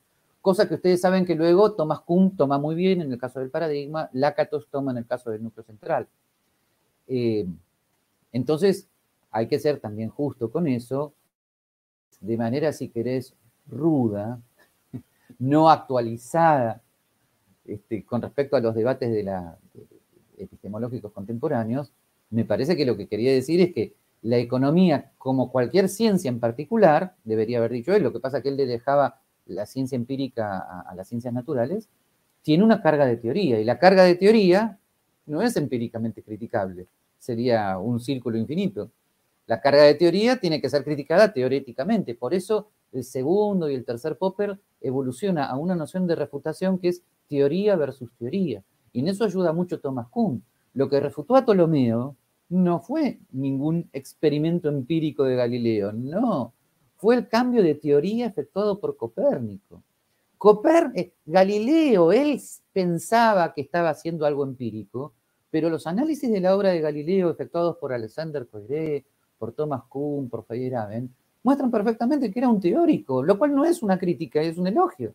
[0.47, 3.49] cosa que ustedes saben que luego Thomas Kuhn toma muy bien en el caso del
[3.49, 6.07] paradigma, Lakatos toma en el caso del núcleo central.
[7.05, 7.45] Eh,
[8.37, 8.87] entonces,
[9.31, 11.13] hay que ser también justo con eso,
[12.21, 13.33] de manera, si querés,
[13.67, 14.39] ruda,
[15.39, 16.81] no actualizada
[17.65, 19.57] este, con respecto a los debates de la,
[20.37, 21.91] epistemológicos contemporáneos,
[22.29, 26.39] me parece que lo que quería decir es que la economía, como cualquier ciencia en
[26.39, 29.95] particular, debería haber dicho él, lo que pasa es que él le dejaba la ciencia
[29.95, 31.87] empírica a, las ciencias naturales,
[32.41, 33.59] tiene una carga de teoría.
[33.59, 34.77] Y la carga de teoría
[35.25, 36.87] no es empíricamente criticable,
[37.27, 38.89] sería un círculo infinito.
[39.47, 42.15] La carga de teoría tiene que ser criticada teóricamente.
[42.15, 46.87] Por eso el segundo y el tercer Popper evoluciona a una noción de refutación que
[46.87, 48.63] es teoría versus teoría.
[48.93, 50.41] Y en eso ayuda mucho Thomas Kuhn.
[50.73, 52.15] Lo que refutó a Ptolomeo
[52.47, 56.53] no fue ningún experimento empírico de Galileo, no
[56.95, 59.83] fue el cambio de teoría efectuado por Copérnico.
[60.95, 62.39] Eh, Galileo, él
[62.71, 65.13] pensaba que estaba haciendo algo empírico,
[65.49, 69.05] pero los análisis de la obra de Galileo efectuados por Alexander Poiré,
[69.37, 71.09] por Thomas Kuhn, por Feyerabend,
[71.43, 75.13] muestran perfectamente que era un teórico, lo cual no es una crítica, es un elogio.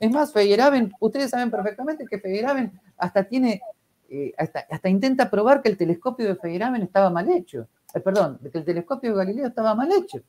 [0.00, 3.60] Es más, Feyerabend, ustedes saben perfectamente que Feyerabend hasta tiene,
[4.08, 7.68] eh, hasta, intenta probar que el telescopio de Feyerabend estaba mal hecho.
[7.94, 10.22] Eh, perdón, que el telescopio de Galileo estaba mal hecho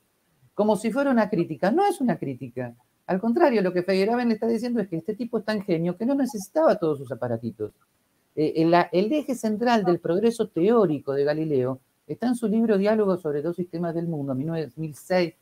[0.60, 1.70] como si fuera una crítica.
[1.70, 2.74] No es una crítica.
[3.06, 6.04] Al contrario, lo que Feyerabend está diciendo es que este tipo es tan genio que
[6.04, 7.72] no necesitaba todos sus aparatitos.
[8.36, 8.54] Eh,
[8.92, 13.56] el, eje central del progreso teórico de Galileo está en su libro Diálogo sobre dos
[13.56, 15.34] sistemas del mundo, 1906,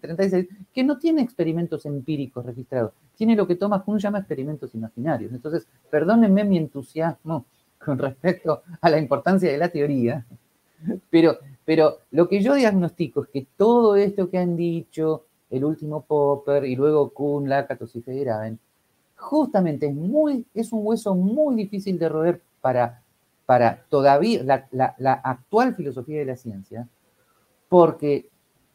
[0.00, 5.32] 36, que no tiene experimentos empíricos registrados, tiene lo que Thomas Kuhn llama experimentos imaginarios.
[5.32, 7.46] Entonces, perdónenme mi entusiasmo
[7.78, 10.24] con respecto a la importancia de la teoría,
[11.10, 16.06] pero pero lo que yo diagnostico es que todo esto que han dicho el último
[16.06, 18.58] Popper y luego Kuhn, Lakatos y Feyerabend,
[19.16, 23.02] justamente es, muy, es un hueso muy difícil de roer para,
[23.44, 26.88] para todavía la, la actual filosofía de la ciencia,
[27.68, 28.28] porque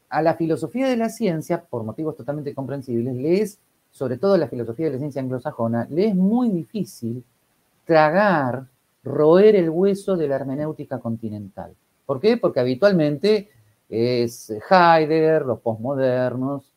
[0.09, 3.59] a la filosofía de la ciencia, por motivos totalmente comprensibles, le es,
[3.91, 7.23] sobre todo la filosofía de la ciencia anglosajona, le es muy difícil
[7.85, 8.67] tragar,
[9.03, 11.73] roer el hueso de la hermenéutica continental.
[12.05, 12.37] ¿Por qué?
[12.37, 13.49] Porque habitualmente
[13.89, 16.71] es Heidegger, los postmodernos,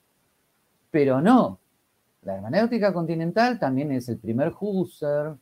[0.90, 1.58] pero no.
[2.24, 5.38] La hermenéutica continental también es el primer Husserl,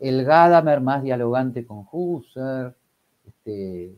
[0.00, 2.74] el Gadamer más dialogante con Husserl,
[3.26, 3.94] este,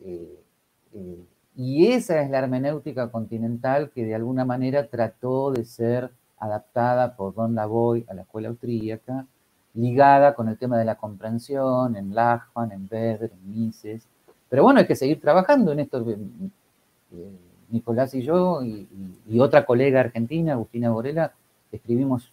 [0.00, 0.44] eh,
[0.92, 1.24] eh,
[1.56, 7.34] y esa es la hermenéutica continental que de alguna manera trató de ser adaptada por
[7.34, 9.26] Don Lavoy a la escuela austríaca,
[9.74, 14.06] ligada con el tema de la comprensión en Lachmann, en Weber, en Mises,
[14.48, 16.04] pero bueno, hay que seguir trabajando en esto.
[16.08, 17.30] Eh,
[17.70, 21.34] Nicolás y yo y, otra colega argentina, Agustina Borela,
[21.72, 22.32] escribimos,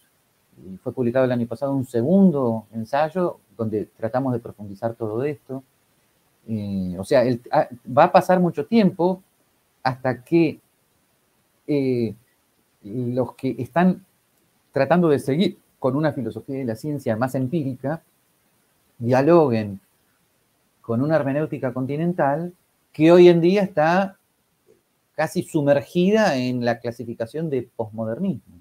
[0.57, 5.63] y fue publicado el año pasado, un segundo ensayo donde tratamos de profundizar todo esto.
[6.97, 9.21] O sea, ah, va a pasar mucho tiempo
[9.83, 10.59] hasta que
[11.67, 12.13] eh,
[12.83, 14.05] los que están
[14.71, 18.01] tratando de seguir con una filosofía de la ciencia más empírica,
[18.97, 19.79] dialoguen
[20.81, 22.53] con una hermenéutica continental
[22.91, 24.17] que hoy en día está
[25.15, 28.55] casi sumergida en la clasificación de posmodernismo.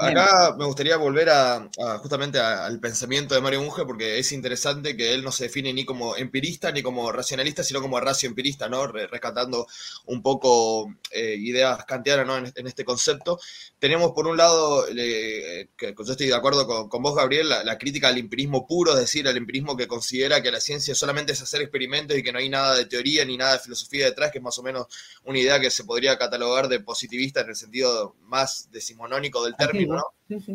[0.00, 5.14] Acá me gustaría volver a, justamente al pensamiento de Mario Bunge, porque es interesante que
[5.14, 8.86] él no se define ni como empirista ni como racionalista, sino como racio empirista, ¿no?
[8.86, 9.66] Rescatando
[10.06, 12.36] un poco eh, ideas kantianas ¿no?
[12.36, 13.38] en, este concepto.
[13.78, 18.18] Tenemos por un lado, que yo estoy de acuerdo con, vos, Gabriel, la, crítica al
[18.18, 22.16] empirismo puro, es decir, al empirismo que considera que la ciencia solamente es hacer experimentos
[22.16, 24.58] y que no hay nada de teoría ni nada de filosofía detrás, que es más
[24.58, 24.86] o menos
[25.24, 29.96] una idea que se podría catalogar de positivista en el sentido más decimonónico del término,
[29.96, 30.04] ¿no?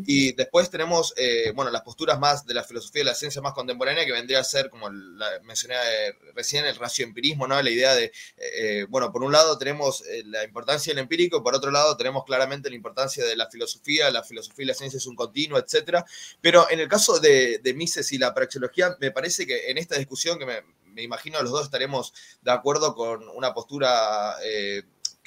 [0.06, 3.54] Y después tenemos, eh, bueno, las posturas más de la filosofía de la ciencia más
[3.54, 7.62] contemporánea, que vendría a ser, como la, mencioné eh, recién, el racioempirismo, ¿no?
[7.62, 11.70] La idea de, eh, bueno, por un lado tenemos la importancia del empírico, por otro
[11.70, 15.15] lado tenemos claramente la importancia de la filosofía, la filosofía y la ciencia es un
[15.15, 16.04] continuo, etcétera.
[16.42, 20.39] Pero en el caso de, Mises y la praxeología, me parece que en esta discusión,
[20.39, 24.36] que me, me imagino los dos estaremos de acuerdo con una postura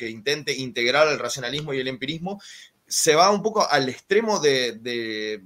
[0.02, 2.40] que intente integrar el racionalismo y el empirismo,
[2.92, 5.42] se va un poco al extremo de,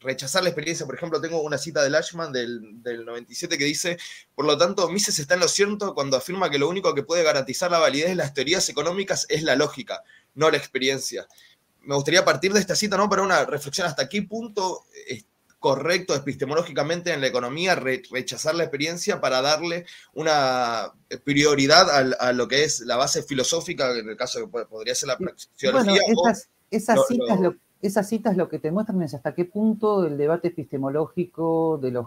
[0.00, 0.84] rechazar la experiencia.
[0.84, 3.96] Por ejemplo, tengo una cita de Lashman del, 97 que dice,
[4.34, 7.22] por lo tanto, Mises está en lo cierto cuando afirma que lo único que puede
[7.22, 10.02] garantizar la validez de las teorías económicas es la lógica,
[10.34, 11.26] no la experiencia.
[11.80, 13.08] Me gustaría partir de esta cita, ¿no?
[13.08, 15.24] Para una reflexión hasta qué punto es
[15.58, 20.92] correcto epistemológicamente en la economía rechazar la experiencia para darle una
[21.24, 25.16] prioridad a, lo que es la base filosófica, en el caso que podría ser la
[25.16, 26.02] praxeología.
[26.70, 30.48] Esas, citas lo, esas citas lo que te muestran es hasta qué punto el debate
[30.48, 32.06] epistemológico de los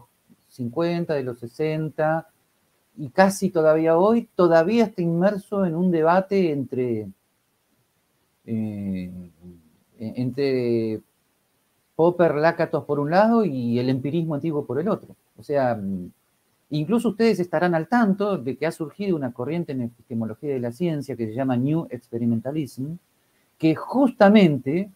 [0.50, 2.28] 50, de los 60
[2.98, 7.08] y casi todavía hoy, todavía está inmerso en un debate entre,
[8.46, 9.12] eh,
[9.98, 11.02] entre
[11.96, 15.16] Popper, Lakatos por un lado y el empirismo antiguo por el otro.
[15.38, 15.80] O sea,
[16.70, 20.74] incluso ustedes estarán al tanto de que ha surgido una corriente en epistemología de la
[20.74, 22.96] ciencia que se llama New Experimentalism,
[23.60, 24.90] que justamente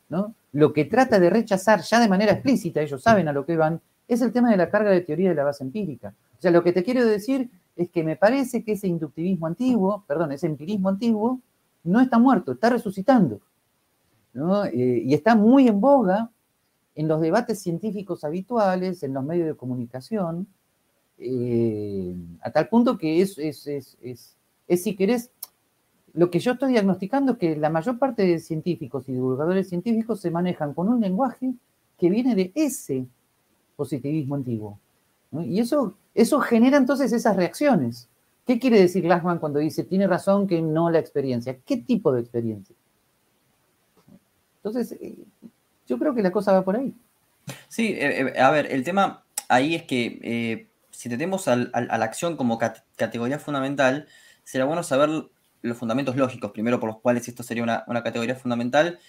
[0.53, 3.79] lo que trata de rechazar ya de manera explícita, ellos saben a lo que van,
[4.07, 6.15] es el tema de la carga de teoría de la base empírica.
[6.39, 10.03] O sea, lo que te quiero decir es que me parece que ese inductivismo antiguo,
[10.07, 11.41] perdón, ese empirismo antiguo,
[11.83, 13.41] no está muerto, está resucitando.
[14.73, 16.31] Eh, y está muy en boga
[16.95, 20.47] en los debates científicos habituales, en los medios de comunicación,
[21.17, 25.31] eh, a tal punto que es, es, es, es, si querés,
[26.13, 30.21] lo que yo estoy diagnosticando es que la mayor parte de científicos y divulgadores científicos
[30.21, 31.53] se manejan con un lenguaje
[31.97, 33.07] que viene de ese
[33.75, 34.79] positivismo antiguo.
[35.31, 38.07] Y eso, eso genera entonces esas reacciones.
[38.45, 41.57] ¿Qué quiere decir Glassman cuando dice, tiene razón que no la experiencia?
[41.65, 42.75] ¿Qué tipo de experiencia?
[44.57, 45.15] Entonces, eh,
[45.87, 46.93] yo creo que la cosa va por ahí.
[47.67, 52.37] Sí, eh, eh, a ver, el tema ahí es que si tenemos a la acción
[52.37, 52.59] como
[52.95, 54.07] categoría fundamental,
[54.43, 55.09] será bueno saber
[55.63, 58.99] los fundamentos lógicos, primero por los cuales esto sería una, categoría fundamental,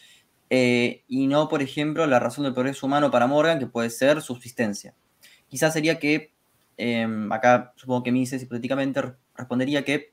[0.51, 4.23] eh, y no, por ejemplo, la razón del progreso humano para Morgan, que puede ser
[4.23, 4.95] subsistencia.
[5.49, 6.33] Quizás sería que,
[6.77, 9.03] em, acá supongo que Mises hipotéticamente
[9.37, 10.13] respondería que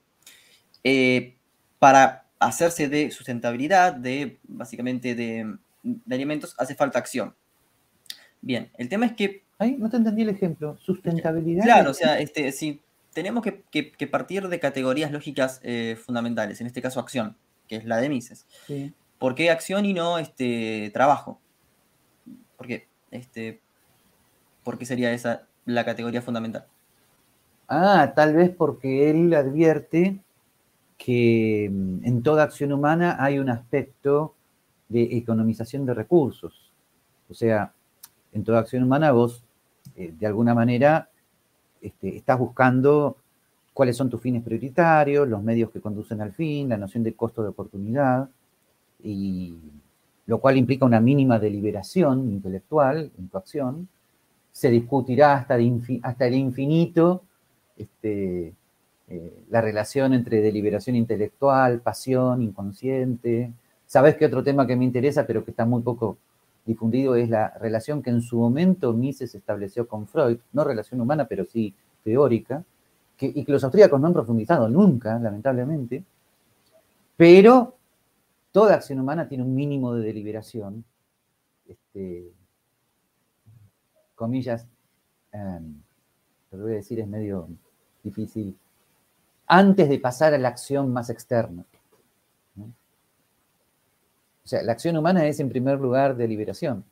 [0.84, 1.38] eh,
[1.80, 5.58] para hacerse de sustentabilidad, de básicamente de,
[6.10, 7.36] alimentos, hace falta acción.
[8.42, 9.44] Bien, el tema es que...
[9.60, 10.78] Ay, no te entendí el ejemplo.
[10.80, 11.64] Sustentabilidad.
[11.64, 12.82] Claro, o sea, este, sí,
[13.14, 17.36] tenemos que, partir de categorías lógicas eh, fundamentales, en este caso acción,
[17.68, 18.48] que es la de Mises.
[19.20, 21.40] ¿Por qué acción y no este, trabajo?
[22.58, 22.88] ¿Por qué?
[23.12, 23.62] Este,
[24.64, 26.66] ¿Por qué sería esa la categoría fundamental?
[27.68, 30.20] Ah, tal vez porque él advierte
[30.98, 34.36] que mm, en toda acción humana hay un aspecto
[34.90, 36.72] de economización de recursos.
[37.30, 37.74] O sea,
[38.34, 39.44] en toda acción humana vos,
[39.96, 41.11] eh, de alguna manera,
[41.82, 43.18] este, estás buscando
[43.74, 47.42] cuáles son tus fines prioritarios, los medios que conducen al fin, la noción de costo
[47.42, 48.30] de oportunidad,
[49.04, 49.56] y
[50.28, 53.88] lo cual implica una mínima deliberación intelectual en tu acción.
[54.52, 57.24] Se discutirá hasta, el infinito
[57.78, 58.54] este,
[59.08, 63.52] eh, la relación entre deliberación intelectual, pasión, inconsciente.
[63.86, 66.18] Sabes que otro tema que me interesa, pero que está muy poco
[66.66, 71.26] difundido es la relación que en su momento Mises estableció con Freud, no relación humana,
[71.28, 72.64] pero sí teórica,
[73.18, 76.04] que, y que los austríacos no han profundizado nunca, lamentablemente,
[77.18, 77.76] pero
[78.52, 80.84] toda acción humana tiene un mínimo de deliberación,
[81.68, 82.32] este,
[84.16, 84.68] comillas,
[85.34, 85.82] um,
[86.52, 87.48] lo voy a decir es medio
[88.04, 88.58] difícil,
[89.48, 91.66] antes de pasar a la acción más externa.
[94.44, 96.86] O sea, la acción humana es en primer lugar deliberación.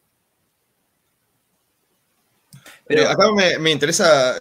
[2.86, 3.28] Pero acá
[3.60, 4.38] me, interesa,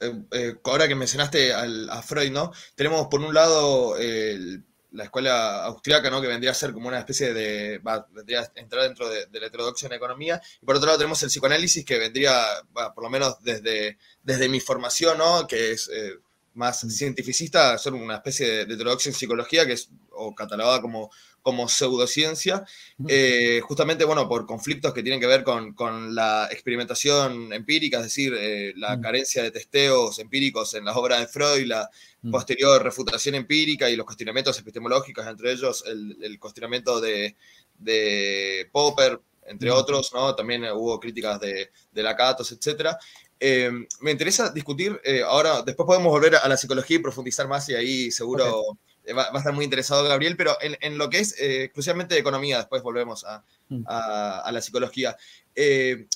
[0.65, 2.51] ahora que mencionaste a Freud, ¿no?
[2.75, 3.95] Tenemos por un lado
[4.93, 6.21] la escuela austriaca, ¿no?
[6.21, 7.81] Que vendría a ser como una especie de.
[8.11, 10.41] vendría a entrar dentro de, la heterodoxia en economía.
[10.63, 12.43] Y por otro lado tenemos el psicoanálisis, que vendría,
[12.95, 15.47] por lo menos desde, desde mi formación, ¿no?
[15.47, 15.91] Que es
[16.55, 21.11] más cientificista, ser una especie de, heterodoxia en psicología, que es o catalogada como,
[21.43, 22.64] como pseudociencia,
[23.09, 28.34] eh, justamente, bueno, por conflictos que tienen que ver con, la experimentación empírica, es decir,
[28.39, 31.89] eh, la carencia de testeos empíricos en las obras de Freud, la
[32.30, 37.36] posterior refutación empírica y los cuestionamientos epistemológicos, entre ellos el, cuestionamiento de,
[37.78, 40.34] de Popper, entre otros, ¿no?
[40.34, 42.99] También hubo críticas de, de Lakatos, etcétera.
[43.41, 43.70] Eh,
[44.01, 47.74] me interesa discutir, eh, ahora después podemos volver a la psicología y profundizar más y
[47.74, 48.78] ahí seguro
[49.13, 52.83] va, a estar muy interesado Gabriel, pero en, lo que es exclusivamente de economía, después
[52.83, 53.85] volvemos a, mm.
[53.87, 55.17] la psicología.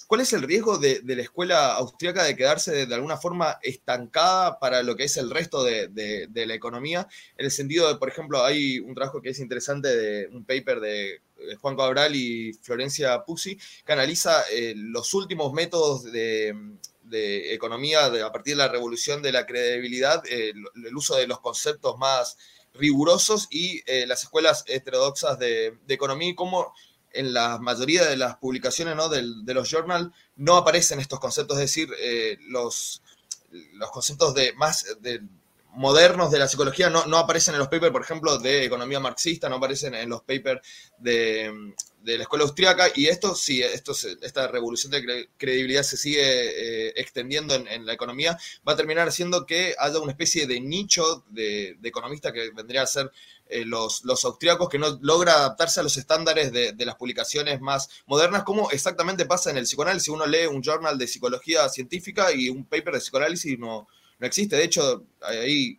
[0.07, 4.83] ¿Cuál es el riesgo de, la escuela austríaca de quedarse de, alguna forma estancada para
[4.83, 7.09] lo que es el resto de, la economía?
[7.37, 10.81] En el sentido de, por ejemplo, hay un trabajo que es interesante de un paper
[10.81, 11.21] de
[11.61, 16.55] Juan Cabral y Florencia Pusi, que analiza los últimos métodos de,
[17.13, 21.27] de economía de, a partir de la revolución de la credibilidad, eh, el uso de
[21.27, 22.37] los conceptos más
[22.75, 26.73] rigurosos y eh, las escuelas heterodoxas de, economía y cómo
[27.13, 29.09] en la mayoría de las publicaciones ¿no?
[29.09, 29.23] de,
[29.55, 33.03] los journals no aparecen estos conceptos, es decir, eh, los,
[33.51, 35.21] los conceptos de más de,
[35.75, 39.49] modernos de la psicología no, no, aparecen en los papers, por ejemplo, de economía marxista,
[39.49, 40.61] no aparecen en los papers
[40.99, 43.93] de, de la escuela austriaca y esto sí, esto,
[44.23, 49.47] esta revolución de credibilidad se sigue eh, extendiendo en, la economía, va a terminar haciendo
[49.47, 53.11] que haya una especie de nicho de, economista que vendría a ser
[53.49, 57.89] eh, los, los austríacos que no logra adaptarse a los estándares de, las publicaciones más
[58.07, 60.09] modernas, como exactamente pasa en el psicoanálisis.
[60.09, 63.87] Uno lee un journal de psicología científica y un paper de psicoanálisis no,
[64.19, 64.57] no existe.
[64.57, 65.79] De hecho, ahí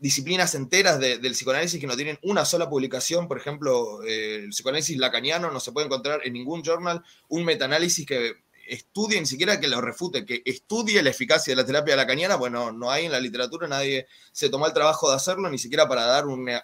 [0.00, 3.28] disciplinas enteras del psicoanálisis que no tienen una sola publicación.
[3.28, 8.06] Por ejemplo, eh, el psicoanálisis lacaniano no se puede encontrar en ningún journal un metaanálisis
[8.06, 8.34] que
[8.66, 12.36] estudie, ni siquiera que lo refute, que estudie la eficacia de la terapia lacaniana.
[12.36, 15.86] Bueno, no hay en la literatura, nadie se tomó el trabajo de hacerlo, ni siquiera
[15.86, 16.62] para dar una,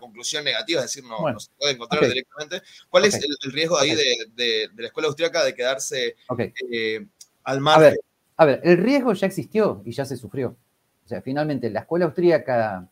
[0.00, 2.62] conclusión negativa, es decir, no, se puede encontrar directamente.
[2.88, 6.16] ¿Cuál es el, riesgo ahí de, la escuela austríaca de quedarse
[6.72, 7.06] eh,
[7.44, 7.96] al margen?
[8.38, 10.56] a ver, el riesgo ya existió y ya se sufrió.
[11.06, 12.88] O sea, finalmente la escuela austríaca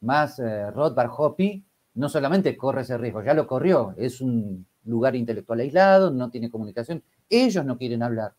[0.00, 1.62] más eh, Rothbard Hoppe
[1.94, 6.50] no solamente corre ese riesgo, ya lo corrió, es un lugar intelectual aislado, no tiene
[6.50, 7.00] comunicación,
[7.30, 8.34] ellos no quieren hablar.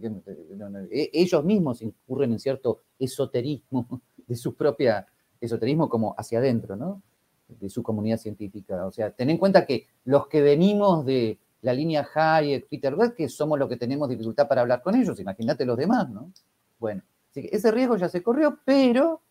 [0.00, 5.08] E, ellos mismos incurren en cierto esoterismo de su propia
[5.40, 7.02] esoterismo como hacia adentro, ¿no?
[7.48, 8.86] De su comunidad científica.
[8.86, 13.16] O sea, ten en cuenta que los que venimos de la línea Hayek, Peter Beck,
[13.16, 16.30] que somos los que tenemos dificultad para hablar con ellos, imagínate los demás, ¿no?
[16.78, 17.02] Bueno,
[17.32, 19.22] Así que ese riesgo ya se corrió, pero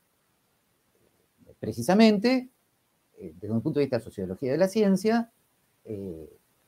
[1.60, 2.50] precisamente,
[3.20, 5.32] eh, desde un punto de vista de sociología de la ciencia,
[5.86, 6.28] eh,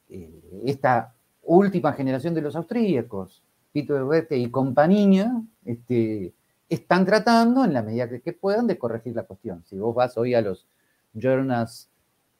[0.10, 6.36] eh, esta última generación de los austríacos, Pito Goethe y compañía, este,
[6.70, 9.64] están tratando, en la medida que, puedan, de corregir la cuestión.
[9.66, 10.68] Si vos vas hoy a los
[11.16, 11.90] journals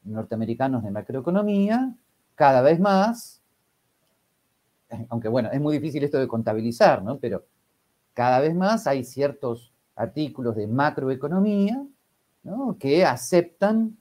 [0.04, 1.96] norteamericanos de macroeconomía,
[2.36, 3.42] cada vez más,
[5.10, 7.18] aunque bueno, es muy difícil esto de contabilizar, ¿no?
[7.18, 7.44] Pero
[8.14, 11.86] cada vez más hay ciertos artículos de macroeconomía
[12.80, 13.98] que aceptan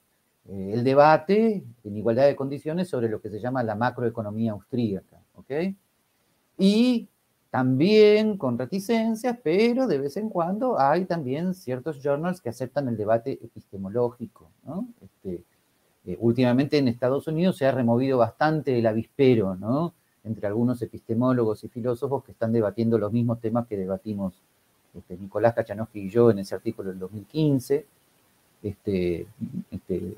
[0.49, 5.19] eh, el debate en igualdad de condiciones sobre lo que se llama la macroeconomía austríaca.
[6.57, 7.07] Y
[7.49, 12.97] también con reticencias, pero de vez en cuando hay también ciertos journals que aceptan el
[12.97, 14.49] debate epistemológico.
[15.01, 15.43] Este,
[16.05, 19.93] eh, últimamente en Estados Unidos se ha removido bastante el avispero, ¿no?
[20.23, 24.33] Entre algunos epistemólogos y filósofos que están debatiendo los mismos temas que debatimos
[24.95, 27.85] este, Nicolás Kachanowski y yo en ese artículo del 2015,
[28.61, 29.25] este,
[29.71, 30.13] este,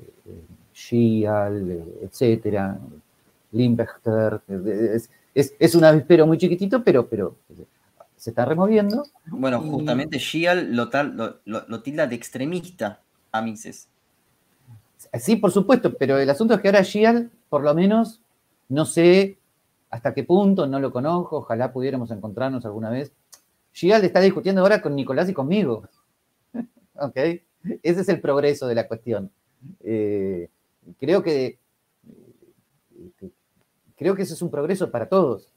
[0.74, 2.78] Schial, etcétera,
[3.52, 4.40] Limpechter,
[5.34, 7.34] es, un avispero muy chiquitito, pero, pero
[8.16, 9.04] se está removiendo.
[9.26, 10.90] Bueno, justamente Schial lo,
[11.44, 13.00] lo, tilda de extremista
[13.32, 13.88] a Mises.
[15.18, 18.20] Sí, por supuesto, pero el asunto es que ahora Schial, por lo menos,
[18.68, 19.38] no sé
[19.90, 23.12] hasta qué punto, no lo conozco, ojalá pudiéramos encontrarnos alguna vez.
[23.72, 25.88] Gial está discutiendo ahora con Nicolás y conmigo.
[26.94, 27.16] ¿Ok?
[27.16, 29.30] Ese es el progreso de la cuestión.
[29.80, 30.48] Eh,
[30.98, 31.58] creo que,
[33.96, 35.52] creo que ese es un progreso para todos.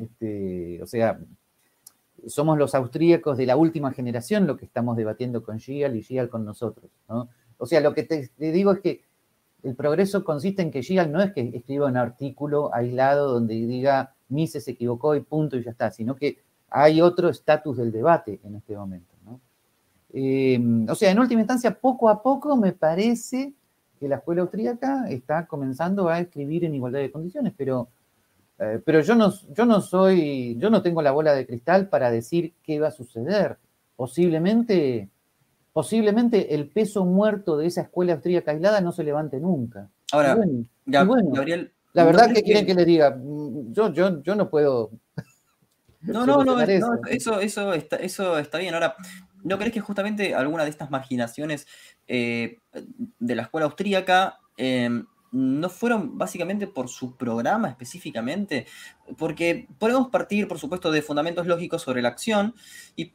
[0.00, 1.18] Este, o sea,
[2.26, 6.28] somos los austríacos de la última generación lo que estamos debatiendo con Gial y Gial
[6.28, 6.90] con nosotros.
[7.58, 9.05] O sea, lo que te digo es que
[9.62, 14.14] el progreso consiste en que Gial no es que escriba un artículo aislado donde diga
[14.28, 16.38] Mises se equivocó y punto y ya está, sino que
[16.68, 19.16] hay otro estatus del debate en este momento.
[20.12, 23.52] Eh, o sea, en última instancia, poco a poco me parece
[23.98, 27.88] que la escuela austríaca está comenzando a escribir en igualdad de condiciones, pero,
[28.58, 32.10] eh, pero yo, no, yo no soy, yo no tengo la bola de cristal para
[32.10, 33.58] decir qué va a suceder.
[33.94, 35.10] Posiblemente,
[35.76, 39.90] posiblemente el peso muerto de esa escuela austríaca aislada no se levante nunca.
[40.10, 40.38] Ahora,
[40.86, 42.74] Gabriel, la verdad que quieren que...
[42.74, 44.90] le diga, yo, yo, yo no puedo.
[46.00, 48.74] No, no, no, eso, eso, está, eso está bien.
[48.74, 48.94] Ahora,
[49.42, 51.66] ¿no crees que justamente alguna de estas marginaciones
[52.06, 52.58] eh,
[53.18, 58.66] de la escuela austríaca em, no fueron básicamente por su programa específicamente?
[59.18, 62.54] Porque podemos partir, por supuesto, de fundamentos lógicos sobre la acción
[62.94, 63.12] y,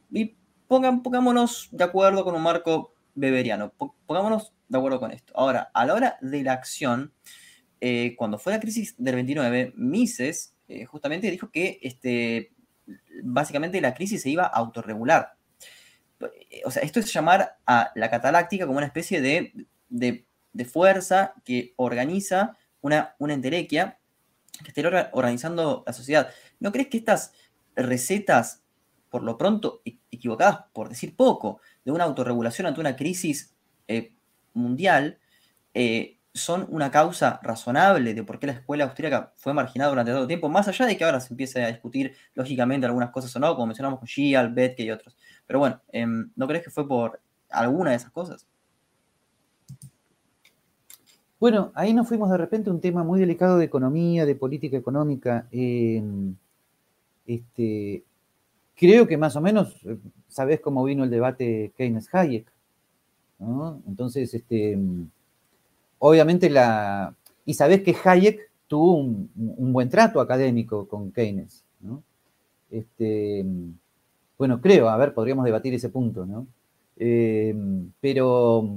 [1.02, 3.72] pongámonos de acuerdo con un marco beberiano.
[4.06, 5.32] Pongámonos de acuerdo con esto.
[5.36, 7.12] Ahora, a la hora de la acción,
[7.80, 12.52] eh, cuando fue la crisis del 29, Mises eh, justamente dijo que este,
[13.22, 15.34] básicamente la crisis se iba a autorregular.
[16.64, 20.26] O sea, esto es llamar a la cataláctica como una especie de,
[20.70, 23.98] fuerza que organiza una, una entelequia
[24.62, 26.30] que esté organizando la sociedad.
[26.60, 27.32] ¿No crees que estas
[27.74, 28.61] recetas,
[29.12, 33.54] por lo pronto e-, equivocadas, por decir poco, de una autorregulación ante una crisis
[33.86, 34.14] eh,
[34.54, 35.18] mundial,
[36.34, 40.28] son una causa razonable de por qué la escuela austríaca fue marginada durante todo el
[40.28, 43.54] tiempo, más allá de que ahora se empiece a discutir lógicamente algunas cosas o no,
[43.54, 45.16] como mencionamos con Gial, Betke y otros.
[45.46, 48.46] Pero bueno, em, ¿no crees que fue por alguna de esas cosas?
[51.38, 54.76] Bueno, ahí nos fuimos de repente a un tema muy delicado de economía, de política
[54.76, 55.48] económica.
[55.50, 56.36] Em,
[57.26, 58.04] este,
[58.76, 59.98] creo que más o menos eh,
[60.28, 62.46] sabes cómo vino el debate Keynes-Hayek.
[63.88, 64.78] Entonces, este,
[65.98, 67.14] obviamente la...
[67.44, 71.64] Y sabés que Hayek tuvo un, buen trato académico con Keynes.
[72.70, 73.44] Este,
[74.38, 76.46] bueno, creo, a ver, podríamos debatir ese punto, ¿no?
[76.96, 77.54] Eh,
[78.00, 78.68] pero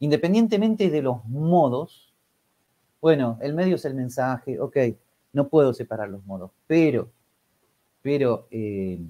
[0.00, 2.12] independientemente de los modos,
[3.00, 4.76] bueno, el medio es el mensaje, ok,
[5.32, 7.10] no puedo separar los modos, pero,
[8.00, 9.00] pero eh,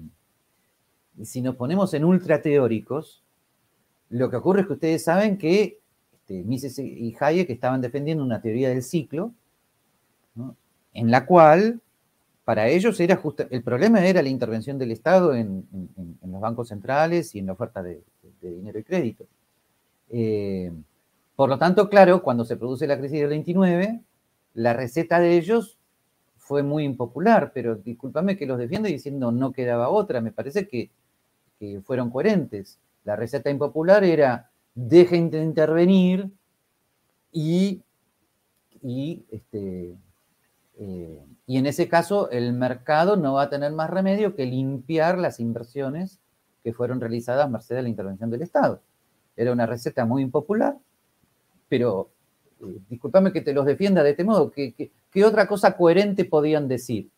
[1.21, 3.23] si nos ponemos en ultra teóricos,
[4.09, 5.79] lo que ocurre es que ustedes saben que
[6.13, 9.33] este, Mises y Hayek estaban defendiendo una teoría del ciclo,
[10.93, 11.81] en la cual
[12.45, 15.65] para ellos era justo, el problema era la intervención del Estado en,
[16.25, 18.01] los bancos centrales y en la oferta de,
[18.41, 19.25] dinero y crédito.
[20.09, 20.71] Eh,
[21.35, 24.01] por lo tanto, claro, cuando se produce la crisis del 29,
[24.55, 25.77] la receta de ellos
[26.37, 30.89] fue muy impopular, pero discúlpame que los defiendo diciendo no quedaba otra, me parece que,
[31.83, 32.79] fueron coherentes.
[33.03, 36.29] La receta impopular era dejen de intervenir
[37.31, 37.81] y,
[38.81, 39.95] y, este,
[40.77, 45.17] eh, y en ese caso el mercado no va a tener más remedio que limpiar
[45.17, 46.19] las inversiones
[46.63, 48.81] que fueron realizadas a merced de la intervención del Estado.
[49.35, 50.77] Era una receta muy impopular,
[51.67, 52.09] pero
[52.61, 54.51] eh, discúlpame que te los defienda de este modo.
[54.51, 54.91] ¿Qué,
[55.25, 57.09] otra cosa coherente podían decir?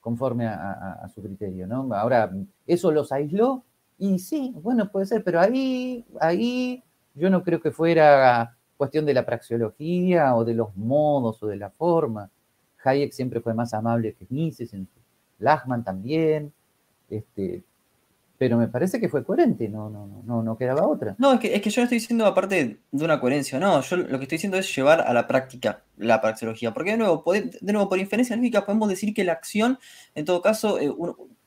[0.00, 1.92] Conforme a, su criterio, ¿no?
[1.94, 2.32] Ahora,
[2.66, 3.64] ¿eso los aisló?
[3.98, 6.82] Y sí, bueno, puede ser, pero ahí, ahí
[7.14, 11.56] yo no creo que fuera cuestión de la praxeología o de los modos o de
[11.56, 12.30] la forma.
[12.82, 14.74] Hayek siempre fue más amable que Mises,
[15.38, 16.52] Lachman también,
[17.10, 17.62] este,
[18.40, 21.14] pero me parece que fue coherente, no, no, no, no quedaba otra.
[21.18, 23.96] No, es que, es que yo no estoy diciendo aparte de una coherencia, no, yo
[23.98, 27.72] lo que estoy diciendo es llevar a la práctica la praxeología, porque de nuevo, de
[27.74, 29.78] nuevo por inferencia lógica podemos decir que la acción,
[30.14, 30.90] en todo caso, eh,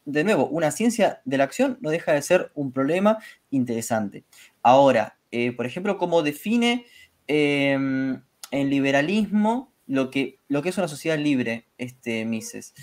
[0.06, 3.18] de nuevo, una ciencia de la acción no deja de ser un problema
[3.50, 4.24] interesante.
[4.62, 6.86] Ahora, eh, por ejemplo, cómo define
[7.26, 8.22] em,
[8.52, 12.76] el liberalismo lo que, lo que es una sociedad libre, este Mises.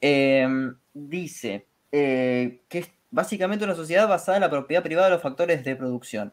[0.00, 5.64] Em, dice eh, que básicamente una sociedad basada en la propiedad privada de los factores
[5.64, 6.32] de producción.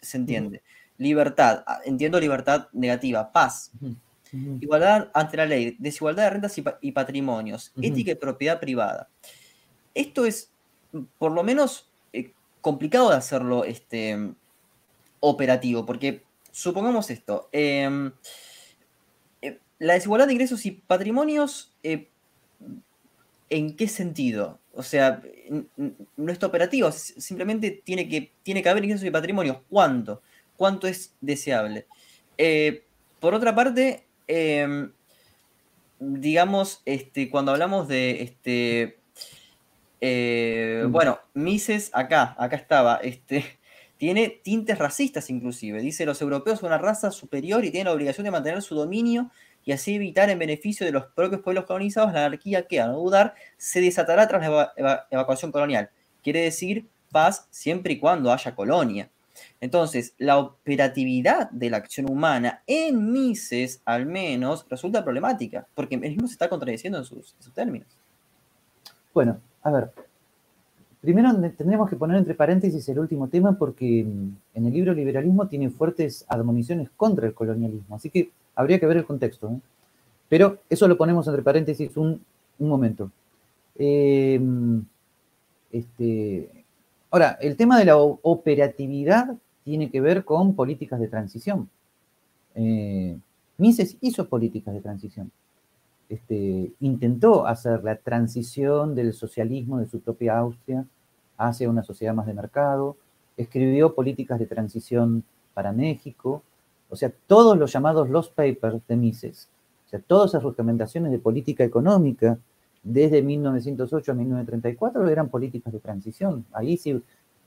[0.00, 0.62] ¿Se entiende?
[0.98, 3.72] Libertad, ah, entiendo libertad negativa, paz.
[4.60, 9.08] Igualdad ante la ley, desigualdad de rentas y, patrimonios, ética y propiedad privada
[9.94, 10.52] esto es,
[11.18, 14.32] por lo menos, eh, complicado de hacerlo este,
[15.20, 18.12] operativo, porque supongamos esto, em,
[19.42, 22.08] eh, la desigualdad de ingresos y patrimonios, eh,
[23.48, 24.58] ¿en qué sentido?
[24.80, 25.20] O sea,
[26.16, 29.58] no es operativo, simplemente tiene que, tiene que haber ingresos y patrimonios.
[29.68, 30.22] ¿Cuánto?
[30.56, 31.86] ¿Cuánto es deseable?
[33.20, 34.90] por otra parte, em,
[35.98, 38.96] digamos, este, cuando hablamos de este,
[40.00, 43.44] eh, bueno, Mises, acá, acá estaba, este,
[44.00, 45.82] tiene tintes racistas inclusive.
[45.82, 49.30] Dice, los europeos son una raza superior y tienen la obligación de mantener su dominio
[49.62, 52.96] y así evitar en beneficio de los propios pueblos colonizados la anarquía que, a no
[52.96, 55.90] dudar, se desatará tras la evacuación colonial.
[56.22, 59.10] Quiere decir paz siempre y cuando haya colonia.
[59.60, 66.00] Entonces, la operatividad de la acción humana en Mises, al menos, resulta problemática, porque el
[66.00, 67.88] mismo se está contradiciendo en sus, términos.
[69.12, 69.92] Bueno, a ver,
[71.00, 75.48] primero tendríamos que poner entre paréntesis el último tema porque mm, en el libro Liberalismo
[75.48, 79.48] tiene fuertes admoniciones contra el colonialismo, así que habría que ver el contexto.
[79.50, 79.60] ¿eh?
[80.28, 82.22] Pero eso lo ponemos entre paréntesis un,
[82.58, 83.10] momento.
[83.76, 84.40] Eh,
[85.72, 86.60] este,
[87.10, 91.68] Ahora, el tema de la operatividad tiene que ver con políticas de transición.
[92.54, 93.18] Eh,
[93.58, 95.30] Mises hizo políticas de transición.
[96.10, 100.84] Este, intentó hacer la transición del socialismo de su propia Austria
[101.38, 102.96] hacia una sociedad más de mercado,
[103.36, 105.22] escribió políticas de transición
[105.54, 106.42] para México,
[106.88, 109.48] o sea, todos los llamados Lost Papers de Mises,
[109.86, 112.36] o sea, todas esas recomendaciones de política económica
[112.82, 116.44] desde 1908 a 1934 eran políticas de transición.
[116.52, 117.00] Ahí sí,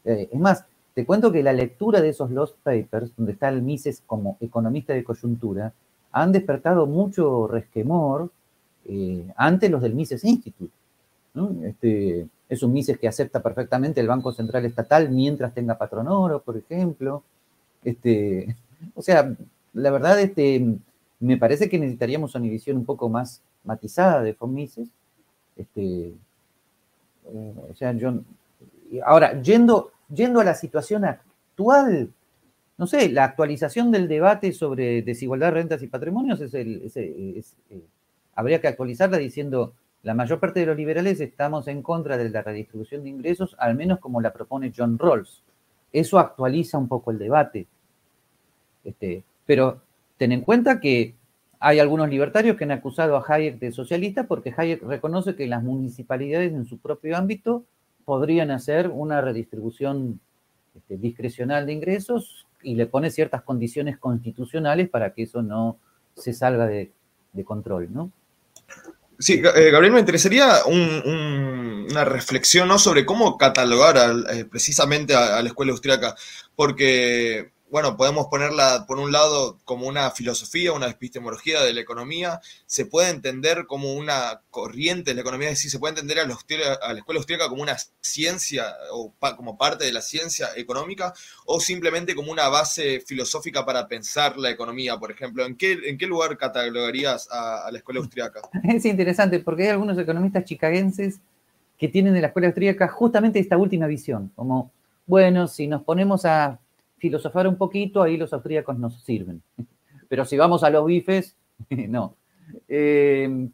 [0.06, 3.62] eh, es más, te cuento que la lectura de esos Lost Papers, donde está el
[3.62, 5.74] Mises como economista de coyuntura,
[6.14, 8.32] han despertado mucho resquemor
[8.88, 10.74] eh, ante los del Mises Institute.
[11.64, 16.58] Este, es un Mises que acepta perfectamente el Banco Central Estatal mientras tenga patronoro, por
[16.58, 17.24] ejemplo.
[17.84, 18.56] Este,
[18.96, 19.36] o sea,
[19.74, 20.64] la verdad, este,
[21.20, 24.90] me parece que necesitaríamos una visión un poco más matizada de von Mises
[25.56, 26.14] este,
[27.26, 28.14] eh, o sea, yo,
[29.06, 32.12] ahora, yendo, yendo a la situación actual,
[32.78, 37.44] no sé, la actualización del debate sobre desigualdad, rentas y patrimonios es el, eh,
[38.36, 39.74] habría que actualizarla diciendo
[40.04, 43.76] la mayor parte de los liberales estamos en contra de la redistribución de ingresos, al
[43.76, 45.44] menos como la propone John Rawls.
[45.94, 47.68] Eso actualiza un poco el debate.
[48.84, 49.82] Este, pero
[50.18, 51.16] ten en cuenta que
[51.60, 55.64] hay algunos libertarios que han acusado a Hayek de socialista porque Hayek reconoce que las
[55.64, 57.64] municipalidades en su propio ámbito
[58.04, 60.20] podrían hacer una redistribución
[60.76, 65.78] este, discrecional de ingresos y le pone ciertas condiciones constitucionales para que eso no
[66.16, 66.92] se salga de,
[67.46, 68.12] control, ¿no?
[69.20, 73.98] Sí, eh, Gabriel, me interesaría una reflexión sobre cómo catalogar
[74.32, 76.16] eh, precisamente a, la escuela austríaca,
[76.56, 82.40] porque bueno, podemos ponerla por un lado como una filosofía, una epistemología de la economía,
[82.68, 86.28] se puede entender como una corriente de la economía, es decir, se puede entender a
[86.28, 91.16] la, escuela austríaca como una ciencia o como parte de la ciencia económica
[91.48, 95.44] o simplemente como una base filosófica para pensar la economía, por ejemplo.
[95.44, 98.42] ¿En qué, en qué lugar catalogarías a, la escuela austríaca?
[98.66, 101.22] Es interesante porque hay algunos economistas chicagenses
[101.80, 104.70] que tienen de la escuela austríaca justamente esta última visión, como,
[105.08, 106.60] bueno, si nos ponemos a
[107.04, 109.42] filosofar un poquito, ahí los austríacos nos sirven.
[110.08, 111.36] Pero si vamos a los bifes,
[111.70, 112.16] no.
[112.70, 113.50] Eh,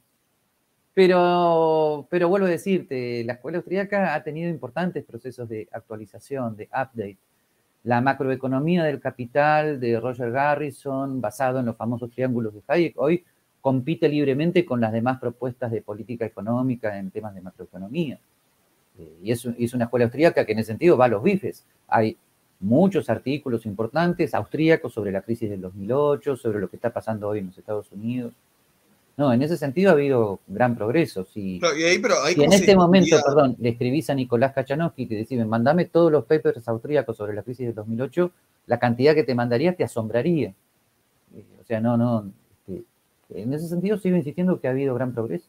[0.93, 6.65] pero, pero vuelvo a decirte, la escuela austríaca ha tenido importantes procesos de actualización, de
[6.65, 7.17] update.
[7.83, 13.23] La macroeconomía del capital de Roger Garrison, basado en los famosos triángulos de Hayek, hoy
[13.61, 18.19] compite libremente con las demás propuestas de política económica en temas de macroeconomía.
[18.99, 21.65] Eh, y es, es, una escuela austríaca que en ese sentido va a los bifes.
[21.87, 22.17] Hay
[22.59, 27.39] muchos artículos importantes austríacos sobre la crisis del 2008, sobre lo que está pasando hoy
[27.39, 28.33] en los Estados Unidos.
[29.17, 31.25] No, en ese sentido ha habido gran progreso.
[31.25, 36.23] Si, en este momento, perdón, le escribís a Nicolás Kachanowski que decís, mandame todos los
[36.23, 38.31] papers austríacos sobre la crisis del 2008,
[38.67, 40.53] la cantidad que te mandaría te asombraría.
[41.35, 42.31] Eh, o sea, no, no.
[42.65, 45.47] Este, en ese sentido sigo insistiendo que ha habido gran progreso.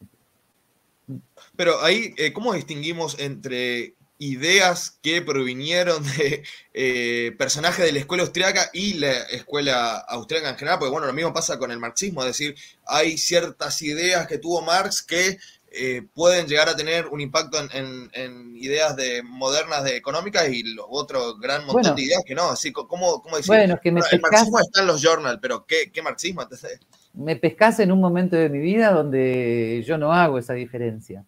[1.55, 6.43] Pero ahí, eh, ¿cómo distinguimos entre ideas que provinieron de
[6.73, 11.13] eh, personajes de la escuela austriaca y la escuela austriaca en general, porque bueno, lo
[11.13, 12.55] mismo pasa con el marxismo, es decir,
[12.85, 15.39] hay ciertas ideas que tuvo Marx que
[15.73, 21.37] eh, pueden llegar a tener un impacto en, ideas de modernas de económicas y otro
[21.37, 24.81] gran montón de ideas que no, así como decir, bueno, que me el marxismo está
[24.81, 26.43] en los journals, pero ¿qué, qué marxismo?
[26.43, 26.79] Entonces,
[27.13, 31.25] me pescas en un momento de mi vida donde yo no hago esa diferencia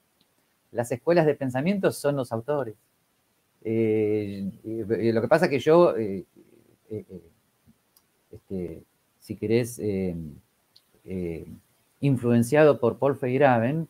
[0.74, 2.76] las escuelas de pensamiento son los autores.
[3.64, 4.52] Eh,
[5.14, 6.26] lo que pasa es que yo, eh,
[6.90, 7.06] eh,
[8.32, 8.84] este,
[9.20, 9.82] si querés,
[12.02, 13.88] influenciado por Paul Feyerabend,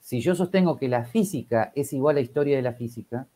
[0.00, 3.28] si yo sostengo que la física es igual a la historia de la física,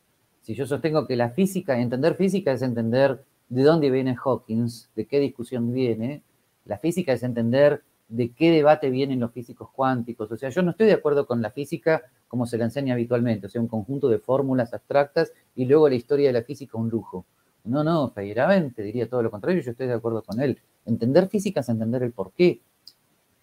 [0.42, 5.06] si yo sostengo que la física, entender física es entender de dónde viene Hawkins, de
[5.06, 6.22] qué discusión viene,
[6.64, 10.30] la física es entender de qué debate vienen los físicos cuánticos.
[10.32, 13.46] O sea, yo no estoy de acuerdo con la física como se la enseña habitualmente,
[13.46, 16.88] o sea, un conjunto de fórmulas abstractas y luego la historia de la física un
[16.88, 17.24] lujo.
[17.64, 20.58] No, no, Feyerabend te diría todo lo contrario, yo estoy de acuerdo con él.
[20.84, 22.60] Entender física es entender el porqué.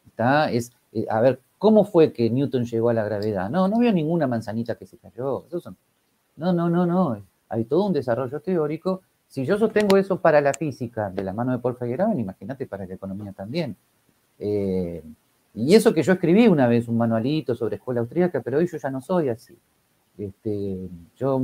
[0.08, 0.50] ¿está?
[0.52, 3.50] Es, eh, a ver, ¿cómo fue que Newton llegó a la gravedad?
[3.50, 5.46] No, no veo ninguna manzanita que se cayó.
[6.38, 7.22] no, no, no, no.
[7.50, 9.02] Hay todo un desarrollo teórico.
[9.28, 12.86] Si yo sostengo eso para la física de la mano de Paul Feyerabend, imagínate para
[12.86, 13.76] la economía también.
[14.40, 15.04] Eh,
[15.56, 18.78] y eso que yo escribí una vez un manualito sobre escuela austríaca, pero hoy yo
[18.78, 19.56] ya no soy así.
[20.18, 20.78] Este,
[21.16, 21.42] yo,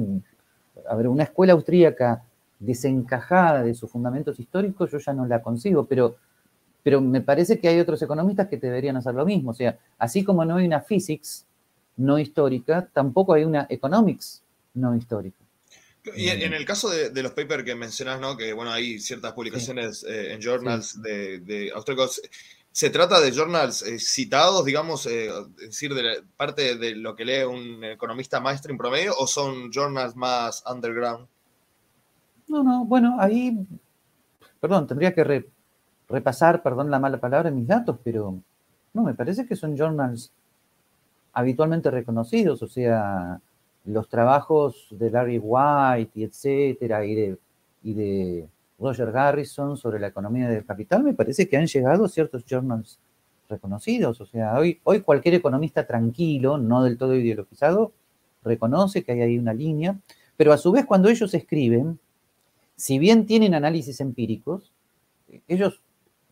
[0.88, 2.24] a ver, una escuela austríaca
[2.60, 6.16] desencajada de sus fundamentos históricos, yo ya no la consigo, pero,
[6.82, 9.52] pero me parece que hay otros economistas que deberían hacer lo mismo.
[9.52, 11.46] O sea, así como no hay una physics
[11.98, 14.42] no histórica, tampoco hay una economics
[14.74, 15.38] no histórica.
[16.16, 18.36] Y en, el caso de, los papers que mencionas, ¿no?
[18.36, 22.22] que bueno, hay ciertas publicaciones eh, en journals de, de austríacos,
[22.72, 27.26] ¿Se trata de journals eh, citados, digamos, eh, es decir, de parte de lo que
[27.26, 31.28] lee un economista maestro en promedio, o son journals más underground?
[32.48, 33.58] No, no, bueno, ahí,
[34.60, 35.46] perdón, tendría que
[36.08, 38.40] repasar, perdón la mala palabra, mis datos, pero
[38.94, 40.32] no, me parece que son journals
[41.34, 43.40] habitualmente reconocidos, o sea,
[43.86, 47.38] los trabajos de Larry White y etcétera, y de,
[47.84, 48.50] y de
[48.80, 53.00] Roger Garrison sobre la economía del capital, me parece que han llegado ciertos journals
[53.50, 54.22] reconocidos.
[54.22, 57.92] O sea, hoy, hoy cualquier economista tranquilo, no del todo ideologizado,
[58.44, 59.98] reconoce que hay ahí una línea,
[60.38, 62.00] pero a su vez cuando ellos escriben,
[62.76, 64.72] si bien tienen análisis empíricos,
[65.48, 65.82] ellos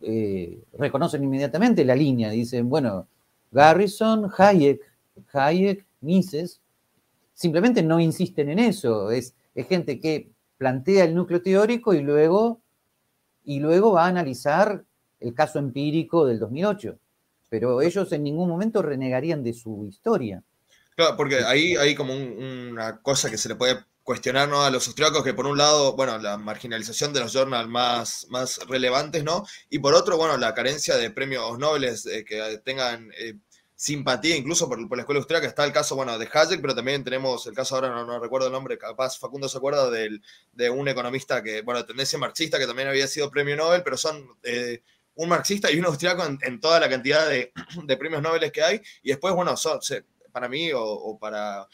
[0.01, 3.07] eh, reconocen inmediatamente la línea, dicen, bueno,
[3.51, 4.81] Garrison, Hayek,
[5.33, 6.61] Hayek, Mises,
[7.33, 12.61] simplemente no insisten en eso, es, es gente que plantea el núcleo teórico y luego,
[13.43, 14.83] y luego va a analizar
[15.19, 16.97] el caso empírico del 2008.
[17.49, 20.43] Pero ellos en ningún momento renegarían de su historia.
[20.95, 23.77] Claro, porque ahí hay como una cosa que se le puede
[24.07, 28.25] cuestionar a los austriacos, que por un lado, bueno, la marginalización de los journals más,
[28.29, 29.45] más relevantes, ¿no?
[29.69, 33.33] Y por otro, bueno, la carencia de premios nobles eh, que tengan eh,
[33.77, 35.47] simpatía incluso por, la escuela austríaca.
[35.47, 38.53] Está el caso, bueno, de Hayek, pero también tenemos el caso, ahora no, recuerdo el
[38.53, 40.21] nombre, capaz Facundo se acuerda del,
[40.51, 43.95] de un economista que, bueno, de tendencia marxista, que también había sido premio Nobel, pero
[43.95, 44.81] son eh,
[45.15, 47.53] un marxista y un austriaco en, toda la cantidad de,
[47.97, 48.81] premios Nobel que hay.
[49.03, 49.79] Y después, bueno, son,
[50.31, 51.67] para mí o para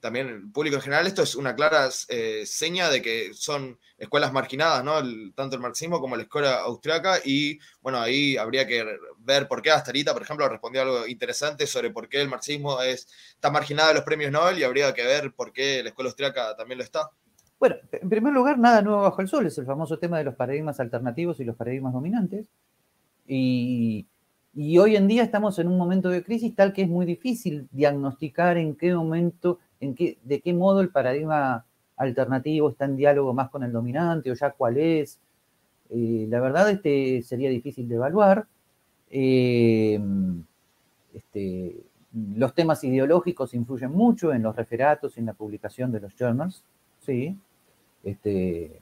[0.00, 4.32] también el público en general, esto es una clara eh, seña de que son escuelas
[4.32, 4.94] marginadas, ¿no?
[5.34, 8.84] tanto el marxismo como la escuela austriaca, y bueno, ahí habría que
[9.24, 13.06] ver por qué Astarita, por ejemplo, respondió algo interesante sobre por qué el marxismo es,
[13.34, 16.56] está marginado de los premios Nobel, y habría que ver por qué la escuela austriaca
[16.56, 17.10] también lo está.
[17.58, 20.34] Bueno, en primer lugar, nada nuevo bajo el sol, es el famoso tema de los
[20.34, 22.46] paradigmas alternativos y los paradigmas dominantes,
[23.26, 24.06] y,
[24.78, 28.56] hoy en día estamos en un momento de crisis tal que es muy difícil diagnosticar
[28.56, 31.64] en qué momento de qué modo el paradigma
[31.96, 35.20] alternativo está en diálogo más con el dominante o ya cuál es.
[35.90, 38.46] Eh, la verdad este sería difícil de evaluar.
[39.10, 40.00] Eh,
[41.12, 41.76] este,
[42.36, 46.64] los temas ideológicos influyen mucho en los referatos y en la publicación de los journals,
[47.00, 47.36] sí.
[48.04, 48.80] Este,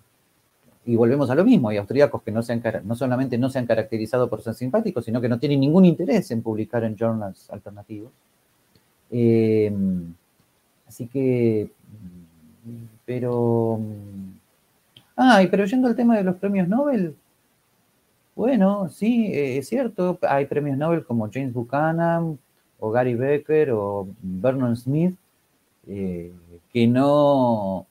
[0.84, 2.40] y volvemos a lo mismo, hay austríacos que no,
[2.84, 6.30] no solamente no se han caracterizado por ser simpáticos, sino que no tienen ningún interés
[6.30, 8.12] en publicar en journals alternativos.
[9.10, 9.72] Eh,
[10.88, 11.70] Así que,
[13.04, 13.78] pero...
[15.16, 17.14] Ah, pero yendo al tema de los premios Nobel,
[18.38, 22.38] bueno, sí, eh, es cierto, hay premios Nobel como James Buchanan
[22.78, 25.16] o Gary Becker o Vernon Smith,
[25.88, 26.32] eh,
[26.72, 27.88] que no,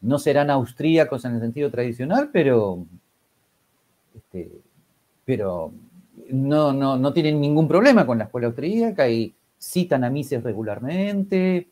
[0.00, 2.84] no serán austríacos en el sentido tradicional, pero,
[4.16, 4.50] este,
[5.24, 5.72] pero
[6.28, 11.68] no, no, no tienen ningún problema con la escuela austríaca y citan a Mises regularmente,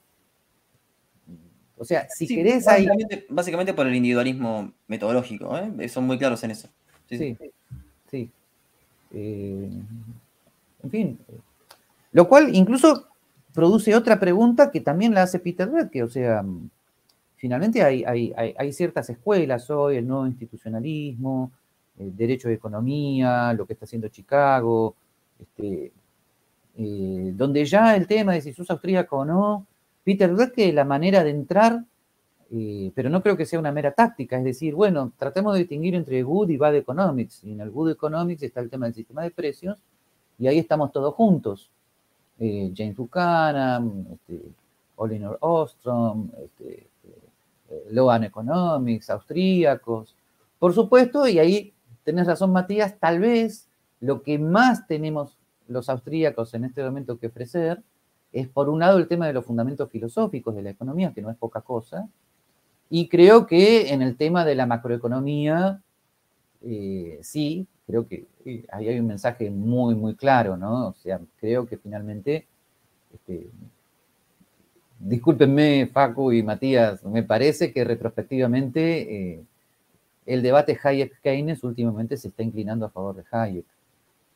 [1.77, 2.65] o sea, si querés
[3.31, 5.89] básicamente, por el individualismo metodológico, ¿eh?
[5.89, 6.69] son muy claros en eso.
[7.09, 7.37] Sí, sí.
[8.13, 9.71] Eh,
[10.83, 11.19] en fin.
[12.13, 13.07] Lo cual incluso
[13.53, 16.45] produce otra pregunta que también la hace Peter que o sea,
[17.37, 21.53] finalmente hay, hay, ciertas escuelas hoy, el nuevo institucionalismo,
[21.99, 24.95] el derecho de economía, lo que está haciendo Chicago,
[25.39, 25.93] este,
[26.77, 29.67] eh, donde ya el tema de si sos austríaco o no,
[30.05, 31.85] Peter que la manera de entrar,
[32.53, 35.95] eh, pero no creo que sea una mera táctica, es decir, bueno, tratemos de distinguir
[35.95, 37.45] entre good y bad economics.
[37.45, 39.79] Y en el good economics está el tema del sistema de precios,
[40.39, 41.71] y ahí estamos todos juntos.
[42.39, 44.41] Eh, James Buchanan, este,
[44.97, 46.89] Oliver Ostrom, este,
[47.69, 50.17] eh, Economics, austríacos,
[50.59, 51.73] por supuesto, y ahí
[52.03, 53.69] tenés razón, Matías, tal vez
[54.01, 55.37] lo que más tenemos
[55.69, 57.83] los austríacos en este momento que ofrecer
[58.33, 61.31] es por un lado el tema de los fundamentos filosóficos de la economía, que no
[61.31, 62.09] es poca cosa,
[62.91, 65.81] y creo que en el tema de la macroeconomía,
[66.63, 68.27] eh, sí, creo que
[68.73, 70.89] ahí hay un mensaje muy, muy claro, ¿no?
[70.89, 72.49] O sea, creo que finalmente,
[73.15, 73.49] este,
[74.99, 79.45] discúlpenme, Facu y Matías, me parece que retrospectivamente eh,
[80.27, 83.67] el debate Hayek-Keynes últimamente se está inclinando a favor de Hayek.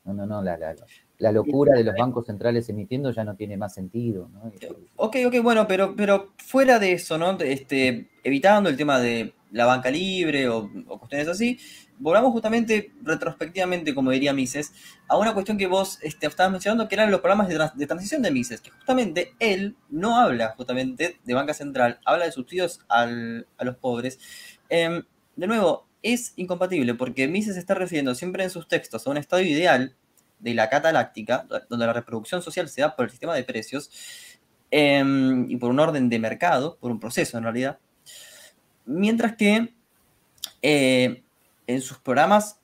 [0.05, 0.75] No, no, no, la, la,
[1.19, 4.29] la locura de los bancos centrales emitiendo ya no tiene más sentido.
[4.33, 4.53] ¿no?
[4.97, 7.39] Ok, ok, bueno, pero, pero fuera de eso, ¿no?
[7.41, 11.59] Este, evitando el tema de la banca libre o, cuestiones así,
[11.99, 14.73] volvamos justamente retrospectivamente, como diría Mises,
[15.07, 18.33] a una cuestión que vos este, estabas mencionando, que eran los programas de, transición de
[18.33, 23.77] Mises, que justamente él no habla justamente de banca central, habla de subsidios a los
[23.77, 24.19] pobres.
[24.69, 25.05] Em,
[25.37, 29.17] de nuevo, es incompatible porque Mises se está refiriendo siempre en sus textos a un
[29.17, 29.95] estado ideal
[30.39, 33.91] de la cata láctica, donde la reproducción social se da por el sistema de precios
[34.71, 37.79] em, y por un orden de mercado, por un proceso en realidad,
[38.85, 39.75] mientras que
[40.63, 41.23] eh,
[41.67, 42.59] en sus programas,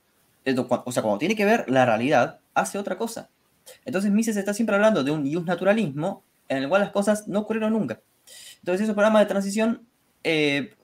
[0.45, 3.31] eh, o sea, cuando tiene que ver la realidad, hace otra cosa.
[3.85, 7.73] Entonces Mises está siempre hablando de un naturalismo en el cual las cosas no ocurrieron
[7.73, 8.01] nunca.
[8.59, 9.87] Entonces esos programas de transición
[10.25, 10.75] eh,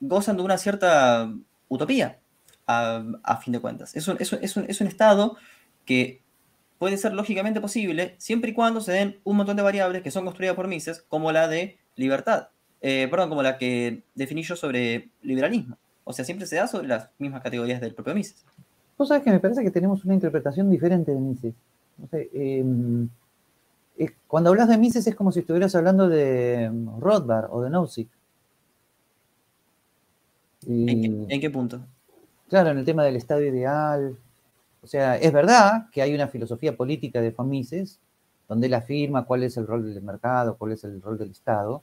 [0.00, 1.32] gozan de una cierta
[1.68, 2.18] utopía,
[2.66, 3.94] a, fin de cuentas.
[3.94, 5.36] Es un, es, un, estado
[5.84, 6.20] que
[6.78, 10.24] puede ser lógicamente posible siempre y cuando se den un montón de variables que son
[10.24, 12.48] construidas por Mises, como la de libertad,
[12.80, 15.76] eh, perdón, como la que definí yo sobre liberalismo.
[16.04, 18.44] O sea, siempre se da sobre las mismas categorías del propio Mises.
[18.98, 21.54] Vos sabés que me parece que tenemos una interpretación diferente de Mises.
[22.12, 23.08] Em,
[23.96, 28.08] eh, cuando hablas de Mises es como si estuvieras hablando de Rothbard o de Nozick.
[30.66, 31.80] ¿En, qué, punto?
[32.48, 34.16] Claro, en el tema del estado ideal.
[34.84, 38.00] O sea, es verdad que hay una filosofía política de Famises,
[38.46, 41.82] donde él afirma cuál es el rol del mercado, cuál es el rol del Estado,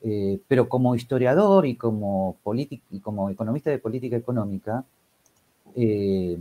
[0.00, 2.38] eh, pero como historiador y como,
[3.30, 4.82] economista de política económica,
[5.76, 6.38] eh,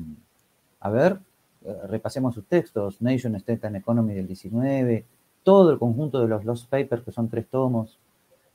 [0.80, 1.20] a ver,
[1.66, 5.06] eh, repasemos sus textos, Nation State and Economy del 19,
[5.44, 8.00] todo el conjunto de los Lost Papers, que son tres tomos,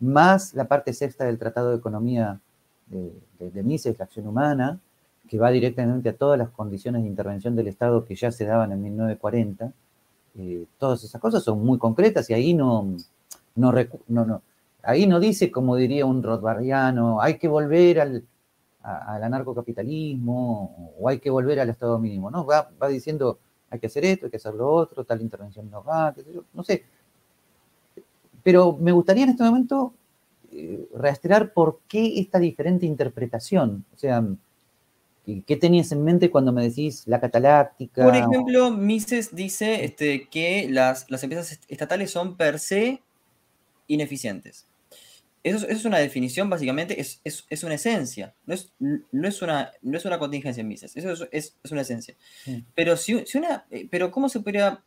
[0.01, 2.41] más la parte sexta del Tratado de Economía
[2.87, 4.81] de, Mises, la acción humana,
[5.29, 8.73] que va directamente a todas las condiciones de intervención del Estado que ya se daban
[8.73, 9.73] en 1940.
[10.39, 12.95] Eh, todas esas cosas son muy concretas y ahí no,
[13.55, 13.73] no,
[14.09, 14.43] no,
[14.83, 18.25] ahí no dice, como diría un Rothbardiano, hay que volver al,
[18.83, 22.45] al anarcocapitalismo o hay que volver al Estado mínimo, ¿no?
[22.45, 23.39] Va, va diciendo,
[23.71, 26.15] hay que hacer esto, hay que hacer lo otro, tal intervención no va,
[26.53, 26.85] no sé.
[28.43, 29.93] Pero me gustaría en este momento
[30.53, 33.85] eh, rastrear por qué esta diferente interpretación.
[33.93, 34.25] O sea,
[35.47, 38.05] ¿qué tenías en mente cuando me decís la cataláctica?
[38.05, 43.03] Por ejemplo, Mises dice este, que las, las empresas estatales son per se
[43.89, 44.67] ineficientes.
[45.47, 50.05] Eso, es una definición, básicamente, es, una esencia, no es, no, es una, no es
[50.05, 52.17] una contingencia en Mises, eso es, una esencia.
[52.75, 54.83] Pero, si, una, eh, pero ¿cómo se podría,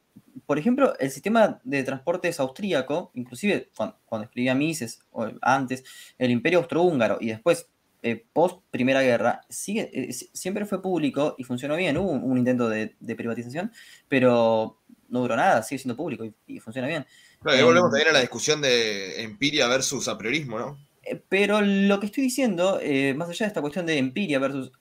[0.45, 5.85] por ejemplo, el sistema de transportes austríaco, inclusive cuando, escribía Mises, o antes,
[6.17, 7.69] el imperio austrohúngaro, y después,
[8.01, 12.69] eh, post Primera Guerra, sigue, eh, siempre fue público y funcionó bien, hubo un, intento
[12.69, 13.71] de, privatización,
[14.07, 14.79] pero
[15.09, 17.05] no duró nada, sigue siendo público y funciona bien.
[17.41, 20.77] Claro, volvemos también a la discusión de empiria versus apriorismo, ¿no?
[21.03, 24.71] Eh, pero lo que estoy diciendo, eh, más allá de esta cuestión de empiria versus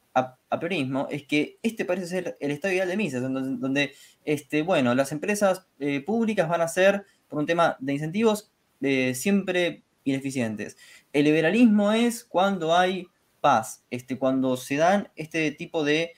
[0.51, 3.95] apriorismo, es que este parece ser el estado ideal de Mises, donde,
[4.25, 8.51] este, bueno, las empresas eh, públicas van a ser, por un tema de incentivos,
[9.15, 10.77] siempre ineficientes.
[11.13, 13.09] El liberalismo es cuando hay
[13.41, 16.13] paz, este, cuando se dan este tipo de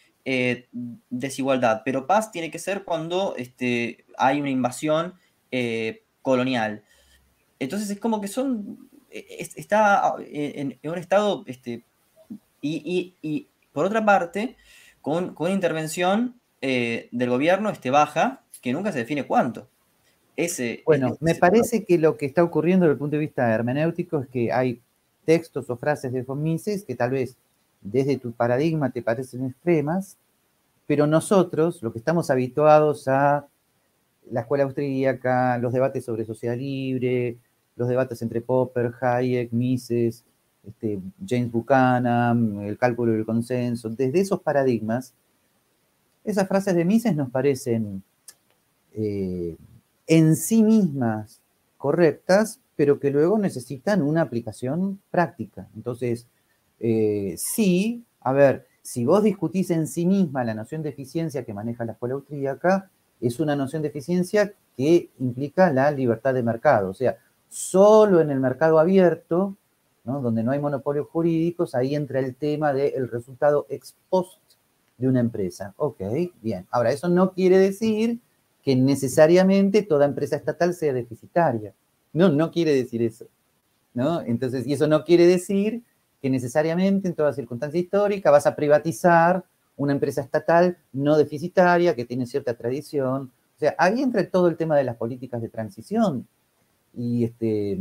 [1.09, 5.15] desigualdad, pero paz tiene que ser cuando este, hay una invasión
[6.23, 6.85] colonial.
[7.59, 11.85] Entonces es como que son, e, está en, un estado, este,
[12.63, 14.57] y, por otra parte,
[15.01, 19.69] con, una intervención eh, del gobierno este, baja, que nunca se define cuánto.
[20.45, 24.21] Ese, bueno, me parece que lo que está ocurriendo desde el punto de vista hermenéutico
[24.21, 24.81] es que hay
[25.25, 27.37] textos o frases de Fomises que tal vez
[27.83, 30.17] desde tu paradigma te parecen extremas,
[30.87, 33.47] pero nosotros, lo que estamos habituados a
[34.31, 37.37] la escuela austríaca, los debates sobre sociedad libre,
[37.77, 40.25] los debates entre Popper, Hayek, Mises,
[40.67, 45.15] este, James Buchanan, el cálculo del consenso, desde esos paradigmas,
[46.25, 48.03] esas frases de Mises nos parecen
[48.95, 49.57] eh,
[50.11, 51.41] en sí mismas
[51.79, 55.69] correctas, pero que luego necesitan una aplicación práctica.
[55.77, 56.27] Entonces,
[56.81, 61.55] eh, sí, a ver, si vos discutís en sí misma la noción de eficiencia que
[61.55, 62.91] maneja la escuela austríaca,
[63.21, 66.91] es una noción de eficiencia que implica la libertad de mercado.
[66.91, 69.57] O sea, solo en el mercado abierto,
[70.03, 74.41] donde no hay monopolios jurídicos, ahí entra el tema del resultado ex post
[74.99, 75.73] de una empresa.
[75.77, 76.03] Ok,
[76.43, 76.67] bien.
[76.73, 78.19] Ahora, eso no quiere decir
[78.63, 81.73] que necesariamente toda empresa estatal sea deficitaria.
[82.13, 83.27] No, no quiere decir eso.
[83.95, 84.21] ¿no?
[84.23, 85.83] Entonces, y eso no quiere decir
[86.21, 89.45] que necesariamente en toda circunstancia histórica vas a privatizar
[89.77, 93.33] una empresa estatal no deficitaria que tiene cierta tradición.
[93.57, 96.27] O sea, ahí entra todo el tema de las políticas de transición.
[96.95, 97.79] Y este,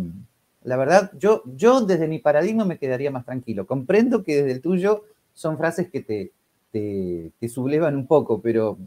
[0.64, 3.68] la verdad, yo, yo desde mi paradigma me quedaría más tranquilo.
[3.68, 5.04] Comprendo que desde el tuyo
[5.34, 6.32] son frases que te,
[6.72, 8.78] te, sublevan un poco, pero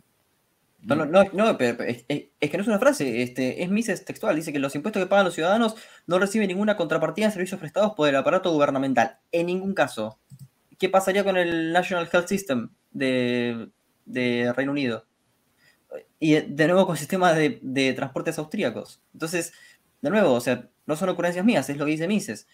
[0.82, 4.34] no, no, no, no pero es, que no es una frase, este, es Mises textual,
[4.34, 5.76] dice que los impuestos que pagan los ciudadanos
[6.06, 10.18] no reciben ninguna contrapartida en servicios prestados por el aparato gubernamental, en ningún caso.
[10.78, 13.68] ¿Qué pasaría con el National Health System de,
[14.56, 15.06] Reino Unido?
[16.18, 19.00] Y de nuevo con sistemas de, de transportes austríacos.
[19.12, 19.52] Entonces,
[20.00, 22.46] de nuevo, o sea, no son ocurrencias mías, es lo que dice Mises.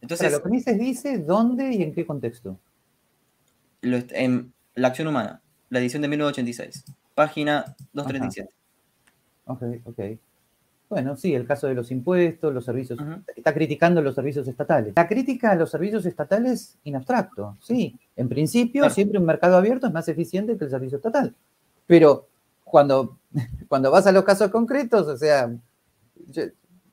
[0.00, 2.58] Entonces, lo que Mises dice, ¿dónde y en qué contexto?
[3.82, 6.84] en La acción humana, la edición de 1986,
[7.16, 8.54] página 237.
[9.46, 10.00] Ok, ok.
[10.88, 12.98] Bueno, sí, el caso de los impuestos, los servicios.
[13.34, 14.92] Está criticando los servicios estatales.
[14.94, 17.98] La crítica a los servicios estatales en abstracto, sí.
[18.14, 21.34] En principio, siempre un mercado abierto es más eficiente que el servicio estatal.
[21.86, 22.28] Pero
[22.62, 23.18] cuando,
[23.68, 25.50] cuando vas a los casos concretos, o sea,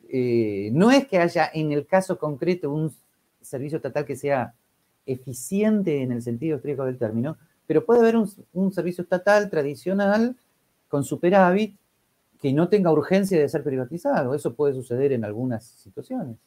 [0.09, 2.95] eh, no es que haya en el caso concreto un
[3.41, 4.55] servicio estatal que sea
[5.05, 7.37] eficiente en el sentido estricto del término,
[7.67, 10.35] pero puede haber un, servicio estatal tradicional
[10.89, 11.77] con superávit
[12.41, 14.35] que no tenga urgencia de ser privatizado.
[14.35, 16.37] Eso puede suceder en algunas situaciones.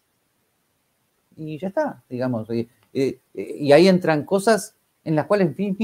[1.37, 2.49] Y ya está, digamos.
[2.93, 5.77] y ahí entran cosas en las cuales, fin,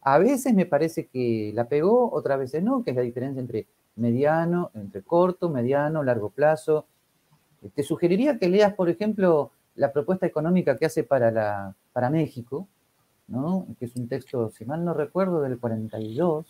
[0.00, 3.66] a veces me parece que la pegó, otras veces no, que es la diferencia entre
[3.96, 6.86] mediano, entre corto, mediano, largo plazo,
[7.74, 12.66] te sugeriría que leas, por ejemplo, la propuesta económica que hace para, la, para México,
[13.28, 13.66] ¿no?
[13.78, 16.46] que es un texto, si mal no recuerdo, del 42,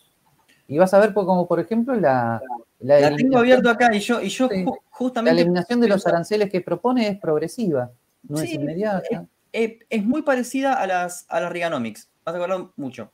[0.68, 2.40] y vas a ver como, por ejemplo, la...
[2.80, 4.48] La, tengo abierto acá y yo, y yo
[4.90, 5.34] justamente...
[5.34, 7.90] La eliminación de los aranceles que propone es progresiva,
[8.28, 9.26] no es inmediata.
[9.52, 13.10] Es, muy parecida a las, a las Reaganomics, vas a verlo mucho.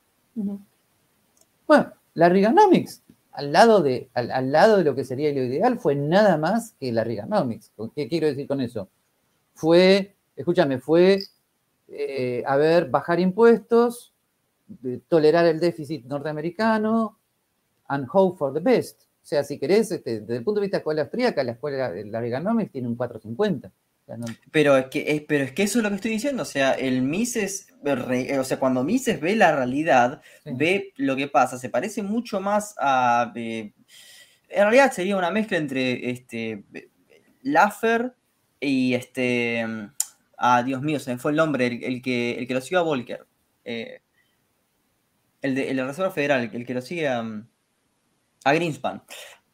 [1.67, 3.03] Bueno, la Reaganomics
[3.39, 6.91] al lado, de, al, lado de lo que sería lo ideal fue nada más que
[6.91, 7.71] la Reaganomics.
[7.95, 8.89] ¿Qué quiero decir con eso?
[9.53, 11.19] Fue, escúchame, fue,
[11.91, 14.13] eh, a ver, bajar impuestos,
[15.07, 17.19] tolerar el déficit norteamericano,
[17.87, 19.03] and hope for the best.
[19.03, 21.51] O sea, si querés, este, desde el punto de vista de la escuela austríaca, la
[21.51, 23.71] escuela, la Reaganomics tiene un 450.
[24.51, 26.43] Pero, es que, pero es que eso es lo que estoy diciendo.
[26.43, 31.57] O sea, el Mises, o sea, cuando Mises ve la realidad, ve lo que pasa,
[31.57, 33.31] se parece mucho más a.
[33.35, 33.73] Eh,
[34.49, 36.63] en realidad sería una mezcla entre este
[37.43, 38.15] Laffer
[38.59, 39.65] y este.
[40.39, 42.81] Ah, Dios mío, se me fue el nombre, el, que, el que lo sigue a
[42.81, 43.27] Volcker.
[43.65, 44.01] Eh,
[45.41, 47.23] el de la Reserva Federal, el que lo sigue a,
[48.43, 49.03] a Greenspan.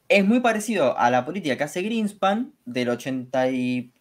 [0.07, 3.93] Es muy parecido a la política que hace Greenspan del 80 y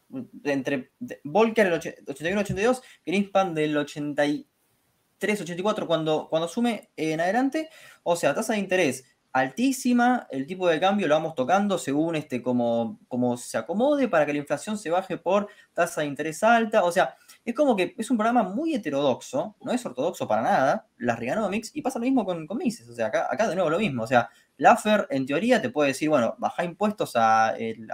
[0.45, 0.93] entre
[1.25, 7.71] Volcker el 81-82, Greenspan del 83-84 cuando, cuando asume en adelante.
[8.03, 9.05] O sea, tasa de interés
[9.35, 14.25] altísima, el tipo de cambio lo vamos tocando según este, como, como se acomode para
[14.25, 16.85] que la inflación se baje por tasa de interés alta.
[16.85, 20.87] O sea, es como que es un programa muy heterodoxo, no es ortodoxo para nada,
[20.99, 22.89] las Reaganomics, y pasa lo mismo con, con Mises.
[22.89, 24.05] O sea, acá, acá de nuevo lo mismo.
[24.05, 27.91] O sea, Laffer en teoría te puede decir, bueno, baja impuestos al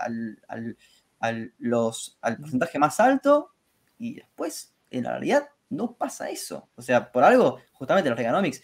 [1.20, 3.52] al, los, al porcentaje más alto
[3.98, 6.68] y después, en la realidad, no pasa eso.
[6.74, 8.62] O sea, por algo, justamente los Reaganomics,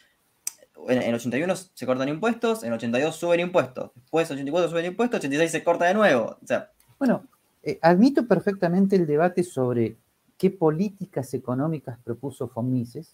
[0.89, 4.87] en, el 81 se cortan impuestos, en el 82 suben impuestos, después en 84 suben
[4.87, 6.37] impuestos, en 86 se corta de nuevo.
[6.43, 7.25] O sea, bueno,
[7.63, 9.97] eh, admito perfectamente el debate sobre
[10.39, 13.13] qué políticas económicas propuso Fomises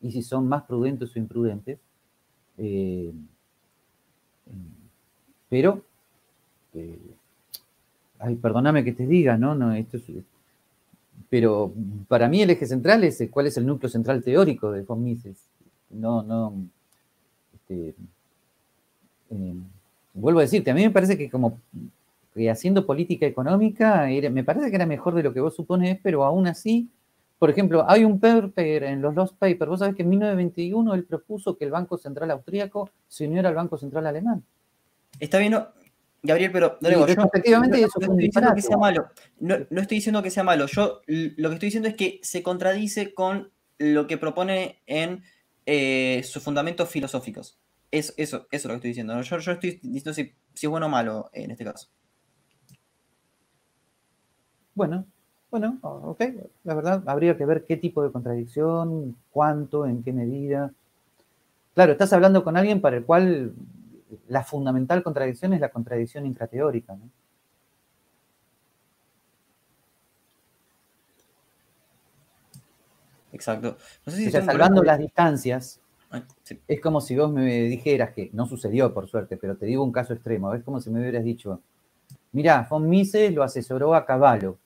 [0.00, 1.78] y si son más prudentes o imprudentes.
[2.58, 3.12] Eh,
[4.46, 4.52] eh,
[5.48, 5.82] pero
[8.18, 9.54] ay, perdóname que te diga, ¿no?
[9.54, 9.98] no esto
[11.28, 11.72] pero
[12.08, 15.48] para mí el eje central es cuál es el núcleo central teórico de von Mises.
[15.90, 16.54] No, no.
[17.72, 17.94] Este,
[19.30, 19.54] eh,
[20.14, 21.60] vuelvo a decirte, a mí me parece que como
[22.34, 26.24] que haciendo política económica, me parece que era mejor de lo que vos supones, pero
[26.24, 26.88] aún así,
[27.38, 31.04] por ejemplo, hay un paper en los Lost Papers, vos sabés que en 1921 él
[31.04, 34.42] propuso que el Banco Central Austríaco se uniera al Banco Central Alemán.
[35.20, 35.54] Está bien,
[36.22, 39.06] Gabriel, pero no, digo, yo, efectivamente no, estoy diciendo que sea malo.
[39.40, 40.66] No, estoy diciendo que sea malo.
[40.66, 45.22] Yo lo que estoy diciendo es que se contradice con lo que propone en
[45.66, 47.58] eh, sus fundamentos filosóficos.
[47.92, 49.20] Eso, eso, es lo que estoy diciendo.
[49.20, 51.88] Yo, estoy diciendo si, es bueno o malo en este caso.
[54.74, 55.06] Bueno,
[55.50, 56.22] bueno, ok.
[56.64, 60.72] La verdad, habría que ver qué tipo de contradicción, cuánto, en qué medida.
[61.74, 63.54] claro, estás hablando con alguien para el cual
[64.28, 66.94] la fundamental contradicción es la contradicción intrateórica.
[66.94, 67.10] ¿no?
[73.32, 73.76] Exacto.
[74.06, 75.81] No sé si salvando las distancias,
[76.68, 79.92] es como si vos me dijeras que no sucedió por suerte, pero te digo un
[79.92, 80.52] caso extremo.
[80.54, 81.60] Es como si me hubieras dicho,
[82.32, 84.58] mirá, Von Mises lo asesoró a Caballo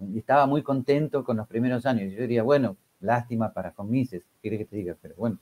[0.00, 2.12] y estaba muy contento con los primeros años.
[2.12, 5.38] Yo diría, bueno, lástima para Von Mises, quiere que te diga, pero bueno,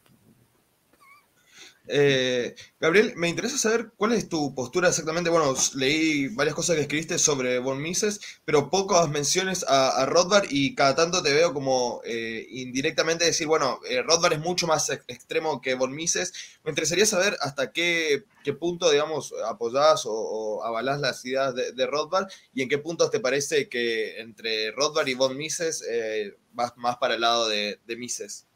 [1.88, 5.30] eh, Gabriel, me interesa saber cuál es tu postura exactamente.
[5.30, 10.74] Bueno, leí varias cosas que escribiste sobre Von Mises, pero pocas menciones a, Rothbard y
[10.74, 15.60] cada tanto te veo como eh, indirectamente decir, bueno, eh, Rothbard es mucho más extremo
[15.60, 16.32] que Von Mises.
[16.64, 18.24] Me interesaría saber hasta qué,
[18.60, 23.68] punto, digamos, apoyás o, avalás las ideas de, Rothbard y en qué puntos te parece
[23.68, 25.84] que entre Rothbard y Von Mises
[26.52, 28.46] vas más para el lado de Mises.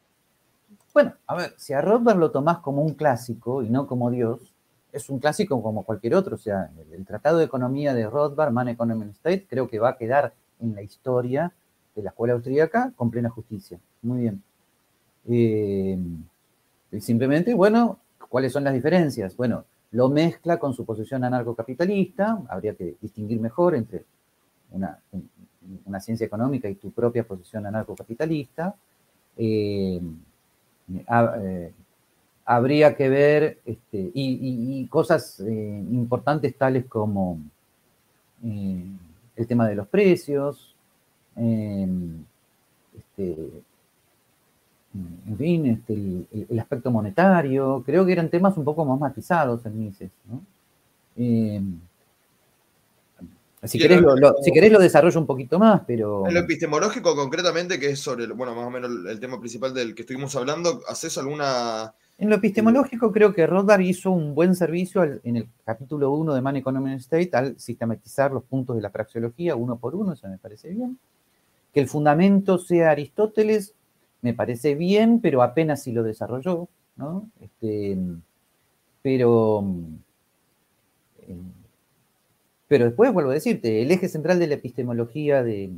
[0.93, 4.53] Bueno, a ver, si a Rothbard lo tomás como un clásico y no como Dios,
[4.91, 6.35] es un clásico como cualquier otro.
[6.35, 9.97] O sea, el, Tratado de Economía de Rothbard, Man Economy State, creo que va a
[9.97, 11.53] quedar en la historia
[11.95, 13.79] de la escuela austríaca con plena justicia.
[14.01, 14.43] Muy bien.
[15.29, 15.97] Eh,
[16.99, 19.35] simplemente, bueno, ¿cuáles son las diferencias?
[19.37, 24.05] Bueno, lo mezcla con su posición anarcocapitalista, habría que distinguir mejor entre
[24.71, 24.99] una,
[25.85, 28.75] una ciencia económica y tu propia posición anarcocapitalista.
[29.37, 30.01] Eh,
[30.89, 31.73] eh,
[32.45, 37.39] habría que ver este, y, cosas eh, importantes tales como
[38.43, 38.83] eh,
[39.35, 40.75] el tema de los precios,
[41.35, 42.23] em,
[42.97, 43.35] este,
[45.27, 45.93] en fin, este,
[46.49, 50.11] el, aspecto monetario, creo que eran temas un poco más matizados en Mises.
[51.15, 51.79] Em,
[53.63, 56.25] si querés, lo, si querés, lo, desarrollo un poquito más, pero...
[56.27, 59.93] En lo epistemológico concretamente, que es sobre, bueno, más o menos el tema principal del
[59.93, 61.93] que estuvimos hablando, ¿haces alguna...
[62.17, 66.41] En lo epistemológico creo que Rothbard hizo un buen servicio en el capítulo 1 de
[66.41, 70.27] Man Economy and State al sistematizar los puntos de la praxeología uno por uno, eso
[70.27, 70.97] me parece bien.
[71.71, 73.75] Que el fundamento sea Aristóteles,
[74.21, 77.29] me parece bien, pero apenas si lo desarrolló, ¿no?
[77.39, 77.97] Este,
[79.03, 79.63] pero...
[81.27, 81.37] Eh,
[82.71, 85.73] pero después, vuelvo a decirte, el eje central de la epistemología de,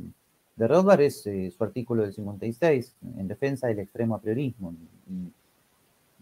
[0.54, 4.72] de Rothbard es eh, su artículo del 56, en defensa del extremo apriorismo.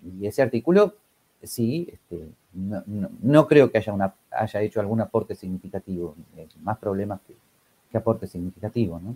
[0.03, 0.95] Y, ese artículo,
[1.43, 7.21] sí, este, no, creo que haya, una, haya hecho algún aporte significativo, eh, más problemas
[7.21, 9.15] que, aporte significativo, ¿no?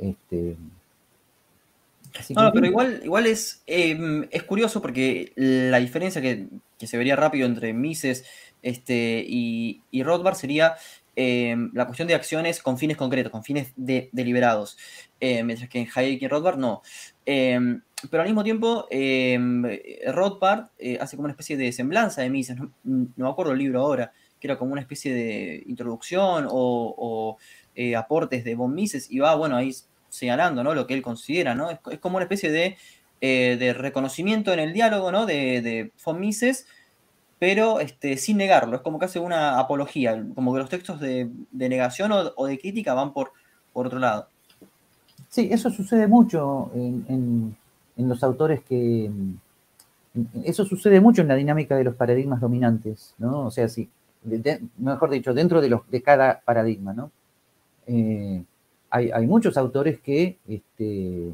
[0.00, 0.56] Este,
[2.30, 7.14] no, pero igual, igual es, em, es curioso porque la diferencia que, que, se vería
[7.14, 8.24] rápido entre Mises
[8.62, 10.76] este, y, y Rothbard sería
[11.14, 14.76] em, la cuestión de acciones con fines concretos, con fines deliberados,
[15.20, 16.82] eh, mientras que en Hayek y Rothbard no.
[17.24, 17.80] Em,
[18.10, 18.88] pero al mismo tiempo,
[20.06, 22.72] Rothbard eh, hace como una especie de semblanza de Mises, no,
[23.16, 27.38] me acuerdo el libro ahora, que era como una especie de introducción o,
[27.74, 29.74] eh, aportes de von Mises, y va, bueno, ahí
[30.08, 30.74] señalando ¿no?
[30.74, 31.70] lo que él considera, ¿no?
[31.70, 32.76] Es, como una especie de,
[33.20, 35.24] de, reconocimiento en el diálogo ¿no?
[35.24, 36.66] de, de von Mises
[37.38, 38.76] pero este, sin negarlo.
[38.76, 42.94] Es como que hace una apología, como que los textos de, negación o, de crítica
[42.94, 43.32] van por,
[43.72, 44.28] por otro lado.
[45.28, 47.56] Sí, eso sucede mucho en,
[47.96, 49.10] los autores que...
[50.44, 53.40] Eso sucede mucho en la dinámica de los paradigmas dominantes, ¿no?
[53.40, 53.90] O sea, sí,
[54.78, 57.10] mejor dicho, dentro de, los, de cada paradigma, ¿no?
[57.86, 58.42] Eh,
[58.88, 61.30] hay, muchos autores que este,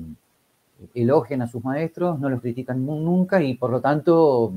[0.95, 4.53] elogian a sus maestros, no los critican nunca y por lo tanto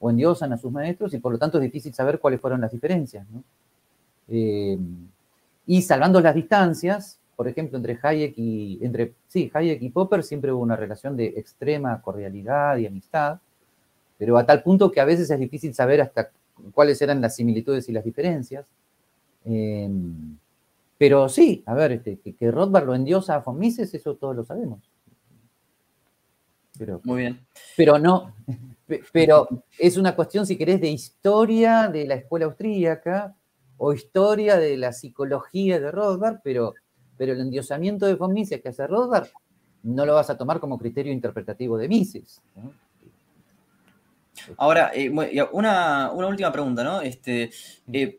[0.00, 2.72] o endiosan a sus maestros y por lo tanto es difícil saber cuáles fueron las
[2.72, 3.26] diferencias.
[4.28, 4.78] Eh,
[5.66, 10.52] y salvando las distancias, por ejemplo, entre Hayek y entre sí, Hayek y Popper siempre
[10.52, 13.38] hubo una relación de extrema cordialidad y amistad,
[14.18, 16.30] pero a tal punto que a veces es difícil saber hasta
[16.72, 18.66] cuáles eran las similitudes y las diferencias.
[19.44, 19.88] Eh,
[20.98, 24.44] pero sí, a ver, este, que, Rothbard lo endiosa a von Mises, eso todos lo
[24.44, 24.80] sabemos.
[26.76, 27.40] Pero, Muy bien.
[27.76, 28.34] Pero no,
[29.12, 29.48] pero
[29.78, 33.36] es una cuestión, si querés, de historia de la escuela austríaca
[33.76, 36.74] o historia de la psicología de Rothbard, pero,
[37.16, 39.28] pero el endiosamiento de von Mises que hace Rothbard
[39.82, 42.42] no lo vas a tomar como criterio interpretativo de Mises.
[44.56, 45.10] Ahora, eh,
[45.52, 47.00] una, última pregunta, ¿no?
[47.00, 47.50] Este,
[47.92, 48.18] eh,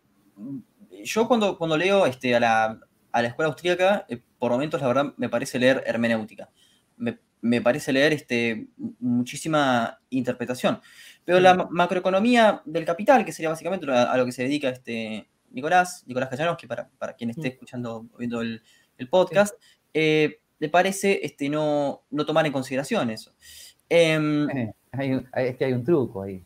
[1.04, 2.80] yo cuando, cuando leo este, a, la,
[3.24, 6.50] escuela austríaca, eh, por momentos la verdad me parece leer hermenéutica.
[6.98, 8.68] Me, me parece leer este,
[9.00, 10.80] muchísima interpretación.
[11.26, 16.04] Pero la macroeconomía del capital, que sería básicamente a, lo que se dedica este Nicolás,
[16.08, 18.62] Nicolás que para, para quien esté escuchando o viendo el,
[19.10, 19.56] podcast,
[19.94, 23.32] eh, le parece este, no, no tomar en consideración eso.
[23.88, 24.48] Em,
[24.92, 26.44] es que hay un truco ahí.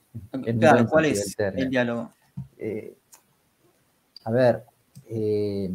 [0.60, 2.12] Claro, ¿cuál es el diálogo?
[2.58, 2.96] Eh,
[4.24, 4.64] a ver,
[5.10, 5.70] eh,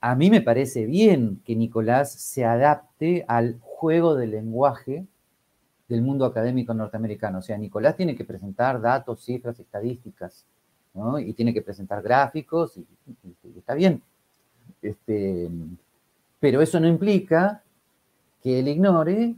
[0.00, 5.06] a mí me parece bien que Nicolás se adapte al juego del lenguaje
[5.88, 7.38] del mundo académico norteamericano.
[7.38, 10.44] O sea, Nicolás tiene que presentar datos, cifras, estadísticas,
[10.92, 11.18] ¿no?
[11.18, 12.86] Y tiene que presentar gráficos, y,
[13.56, 14.02] está bien.
[14.82, 15.48] Este,
[16.38, 17.62] pero eso no implica
[18.42, 19.34] que él ignore,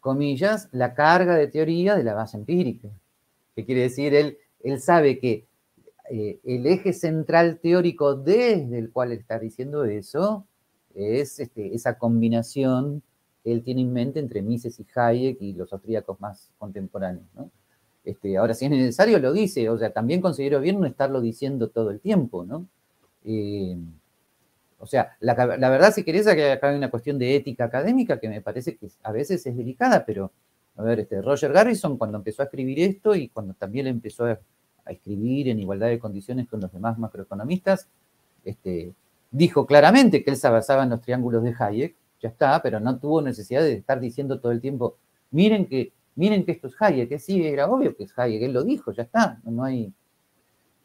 [0.00, 2.88] comillas, la carga de teoría de la base empírica.
[3.54, 4.12] ¿Qué quiere decir?
[4.12, 5.46] Él, él sabe que
[6.10, 10.46] eh, el eje central teórico desde el cual está diciendo eso
[10.96, 13.02] es este, esa combinación
[13.44, 17.26] él tiene en mente entre Mises y Hayek y los austríacos más contemporáneos.
[18.04, 21.68] Este, ahora, si es necesario, lo dice, o sea, también considero bien no estarlo diciendo
[21.68, 22.66] todo el tiempo, ¿no?
[23.24, 23.76] Eh,
[24.78, 28.28] o sea, la, verdad, si querés, que acá hay una cuestión de ética académica que
[28.28, 30.32] me parece que a veces es delicada, pero,
[30.76, 34.38] a ver, este, Roger Garrison, cuando empezó a escribir esto y cuando también empezó a,
[34.86, 37.88] escribir en igualdad de condiciones con los demás macroeconomistas,
[38.44, 38.92] este,
[39.30, 42.98] dijo claramente que él se basaba en los triángulos de Hayek, ya está, pero no
[42.98, 44.96] tuvo necesidad de estar diciendo todo el tiempo,
[45.30, 48.52] miren que, miren que esto es Hayek, que sí, era obvio que es Hayek, él
[48.54, 49.92] lo dijo, ya está, no hay...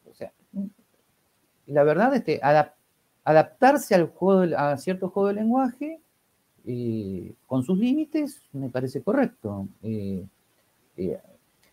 [0.09, 0.33] O sea,
[1.67, 2.41] la verdad, este,
[3.23, 6.01] adaptarse al juego, a cierto juego de lenguaje,
[6.65, 9.65] eh, con sus límites, me parece correcto.
[9.81, 10.25] Eh,
[10.97, 11.21] eh,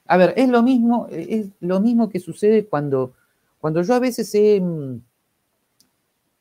[0.07, 3.15] a ver, es lo mismo, es lo mismo que sucede cuando,
[3.61, 4.33] cuando yo a veces
[4.63, 4.99] mm,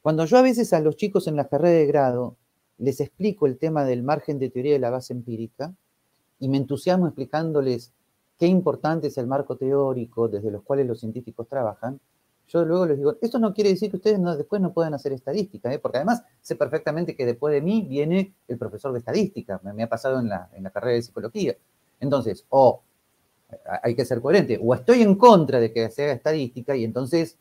[0.03, 2.35] cuando yo a veces a los chicos en la carrera de grado
[2.77, 5.73] les explico el tema del margen de teoría de la base empírica
[6.39, 7.93] y me entusiasmo explicándoles
[8.37, 11.99] qué importante es el marco teórico desde los cuales los científicos trabajan,
[12.47, 15.73] yo luego les digo, esto no quiere decir que ustedes después no puedan hacer estadística,
[15.73, 15.79] ¿eh?
[15.79, 19.89] porque además sé perfectamente que después de mí viene el profesor de estadística, me, ha
[19.89, 21.55] pasado en la, en la, carrera de psicología.
[21.99, 22.83] Entonces, o
[23.81, 27.39] hay que ser coherente, o estoy en contra de que se haga estadística y entonces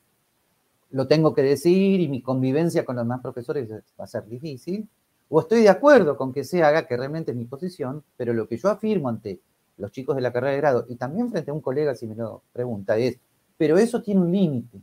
[0.91, 4.89] lo tengo que decir y mi convivencia con los demás profesores va a ser difícil,
[5.37, 8.47] o estoy de acuerdo con que se haga, que realmente es mi posición, pero lo
[8.47, 9.41] que yo afirmo ante
[9.79, 12.15] los chicos de la carrera de grado y también frente a un colega si me
[12.15, 13.19] lo pregunta es,
[13.57, 14.81] pero eso tiene un límite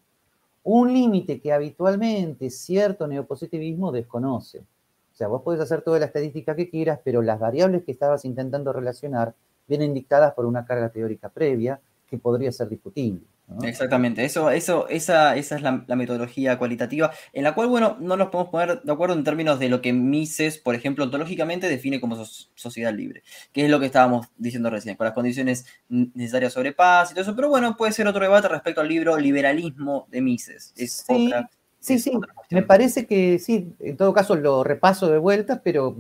[0.63, 4.59] un límite que habitualmente cierto neopositivismo desconoce.
[4.59, 8.25] O sea, vos podés hacer toda la estadística que quieras, pero las variables que estabas
[8.25, 9.33] intentando relacionar
[9.67, 13.21] vienen dictadas por una carga teórica previa que podría ser discutible.
[13.63, 18.29] Exactamente, eso, eso, esa, esa es la, metodología cualitativa, en la cual, bueno, no nos
[18.29, 22.23] podemos poner de acuerdo en términos de lo que Mises, por ejemplo, ontológicamente define como
[22.55, 27.11] sociedad libre, que es lo que estábamos diciendo recién, con las condiciones necesarias sobre paz
[27.11, 30.73] y todo eso, pero bueno, puede ser otro debate respecto al libro Liberalismo de Mises.
[30.77, 31.49] Es sí, otra,
[31.79, 32.11] sí, sí,
[32.51, 35.95] me parece que sí, en todo caso lo repaso de vuelta, pero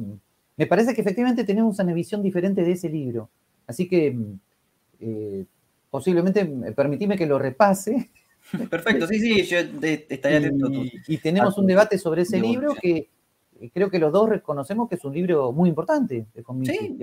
[0.57, 3.29] me parece que efectivamente tenemos una visión diferente de ese libro.
[3.67, 4.17] Así que...
[4.99, 5.45] Eh,
[5.91, 6.43] posiblemente
[6.75, 8.09] permitime que lo repase.
[8.69, 10.71] Perfecto, sí, sí, yo estaría atento.
[11.07, 13.09] Y, tenemos un debate sobre ese libro que
[13.69, 16.25] creo que los dos reconocemos que es un libro muy importante.
[16.63, 16.97] Sí,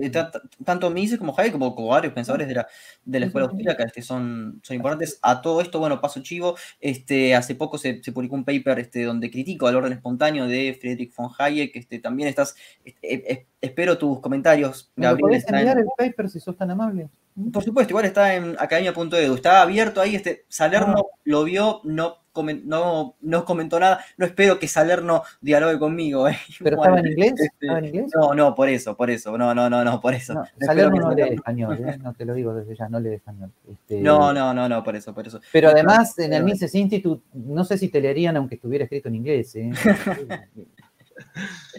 [0.64, 2.66] tanto Mises como Hayek, como, varios pensadores de la,
[3.04, 5.18] de la escuela austríaca este, son, son importantes.
[5.22, 9.30] A todo esto, bueno, paso chivo, este, hace poco se, publicó un paper este, donde
[9.30, 11.76] critico al orden espontáneo de Friedrich von Hayek.
[11.76, 14.90] Este, también estás, este, espero tus comentarios.
[14.96, 17.08] ¿Me Gabriel, enviar el paper si sos tan amable?
[17.52, 19.34] Por supuesto, igual está en academia.edu.
[19.34, 20.16] Está abierto ahí.
[20.16, 21.18] Este, Salerno ah.
[21.24, 22.18] lo vio, no,
[22.64, 24.04] no, no comentó nada.
[24.16, 26.28] No espero que Salerno dialogue conmigo.
[26.28, 26.36] ¿eh?
[26.62, 27.34] ¿Pero estaba, en inglés?
[27.36, 28.12] Este, en inglés?
[28.14, 29.36] No, no, por eso, por eso.
[29.38, 30.34] No, no, no, no, por eso.
[30.60, 31.98] Salerno no lee español, ¿eh?
[32.02, 33.52] no te lo digo desde ya, no lee español.
[33.70, 35.40] Este, no, no, no, no, por eso, por eso.
[35.52, 39.14] Pero además, en el Mises Institute, no sé si te leerían aunque estuviera escrito en
[39.16, 39.54] inglés.
[39.56, 39.70] ¿eh?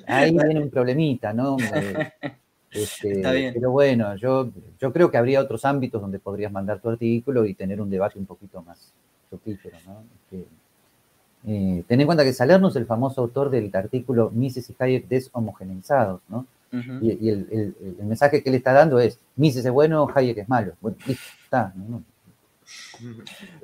[0.08, 1.58] Ahí viene un problemita, ¿no?
[2.72, 3.22] Este,
[3.54, 7.56] pero bueno, yo, yo creo que habría otros ámbitos donde podrías mandar tu artículo y
[7.56, 8.94] tener un debate un poquito más
[9.30, 9.78] fructífero.
[9.88, 10.04] ¿no?
[10.16, 10.46] Este,
[11.48, 15.08] eh, ten en cuenta que Salerno es el famoso autor del artículo Mises y Hayek
[15.08, 16.46] deshomogeneizados, ¿no?
[17.02, 20.74] Y, el, mensaje que él está dando es, Mises es bueno, Hayek es malo.
[20.82, 22.04] Bueno, está, ¿no?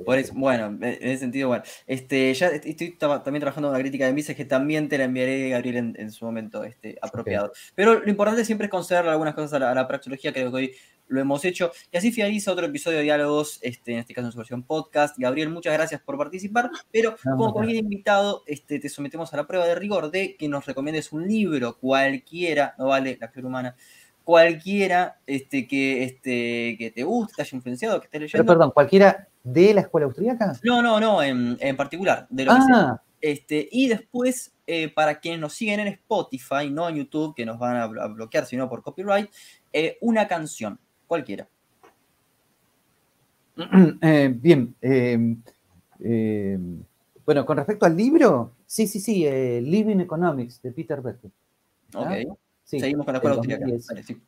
[0.06, 4.06] Por eso, bueno, en ese sentido, bueno, este, ya estoy también trabajando en una crítica
[4.06, 7.52] de Mises que también te la enviaré, Gabriel, en, su momento este, apropiado.
[7.76, 10.76] Pero lo importante siempre es conceder algunas cosas a la, praxeología, creo que hoy
[11.07, 11.72] lo hemos hecho.
[11.91, 15.18] Y así finaliza otro episodio de Diálogos, este, en este caso en su versión podcast.
[15.18, 19.65] Gabriel, muchas gracias por participar, pero como cualquier invitado, este, te sometemos a la prueba
[19.65, 23.76] de rigor de que nos recomiendes un libro, cualquiera, no vale la acción humana,
[24.26, 28.43] cualquiera este, que, este, que te guste, te haya influenciado, que esté leyendo.
[28.43, 30.53] Pero perdón, ¿cualquiera de la escuela austríaca?
[30.64, 32.60] No, no, no, en, particular, de lo que.
[32.73, 33.02] Ah.
[33.22, 37.57] Este, y después, eh, para quienes nos siguen en Spotify, no en YouTube, que nos
[37.57, 39.30] van a, bloquear, sino por copyright,
[39.72, 40.77] eh, una canción,
[41.07, 41.47] cualquiera.
[44.02, 44.76] Eh, bien.
[47.26, 49.23] Bueno, con respecto al libro, sí, sí, sí,
[49.61, 51.31] Living Economics de Peter Becker.
[51.93, 52.38] Ok.
[52.66, 53.66] Seguimos con la escuela austríaca.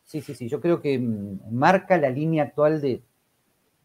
[0.06, 0.22] sí.
[0.22, 3.02] sí, sí, yo creo que mm, marca la línea actual de,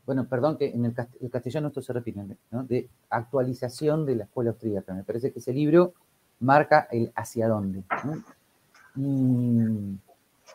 [0.05, 2.21] bueno, perdón que en el, castellano esto se repite,
[2.51, 2.63] ¿no?
[2.65, 4.93] de actualización de la escuela austríaca.
[4.93, 5.95] Me parece que ese libro
[6.41, 7.83] marca el hacia dónde.
[8.05, 8.23] ¿no?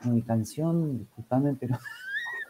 [0.04, 1.80] mi canción, disculpame, pero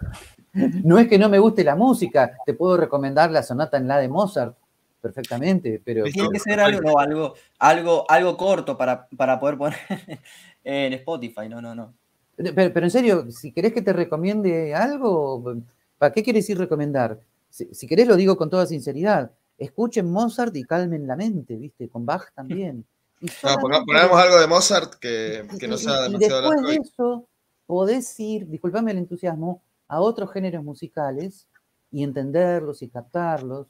[0.83, 3.99] no es que no me guste la música, te puedo recomendar la sonata en la
[3.99, 4.57] de Mozart
[5.01, 6.03] perfectamente, pero...
[6.05, 9.77] Tiene que ser algo, algo, algo, algo corto para, para poder poner
[10.67, 11.93] en Spotify, no, no, no.
[12.35, 15.55] Pero, en serio, si querés que te recomiende algo,
[15.97, 17.19] ¿para qué quieres ir recomendar?
[17.49, 21.87] Si, querés lo digo con toda sinceridad, escuchen Mozart y calmen la mente, ¿viste?
[21.87, 22.85] Con Bach también.
[23.21, 27.27] no, ponemos algo de Mozart que, no sea demasiado Después de eso,
[27.65, 31.47] podés ir, disculpame el entusiasmo, a otros géneros musicales
[31.91, 33.67] y entenderlos y captarlos,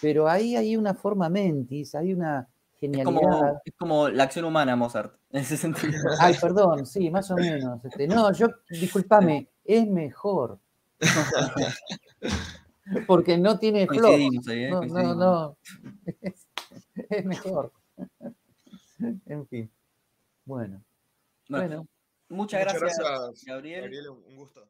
[0.00, 2.46] pero ahí hay una forma mentis, hay una
[2.78, 3.60] genialidad.
[3.64, 5.92] Es como, la acción humana, Mozart, en ese sentido.
[6.20, 7.84] Ay, perdón, sí, más o menos.
[7.84, 10.58] Este, no, yo, discúlpame, es mejor.
[13.06, 14.20] Porque no tiene flor.
[14.20, 14.68] ¿eh?
[14.70, 15.56] no, no, no,
[16.20, 17.72] es, mejor.
[19.26, 19.70] En fin.
[20.44, 20.82] Bueno.
[21.48, 21.86] Bueno.
[22.28, 22.98] Muchas, gracias,
[23.46, 23.82] Gabriel.
[23.82, 24.68] Gabriel, un gusto.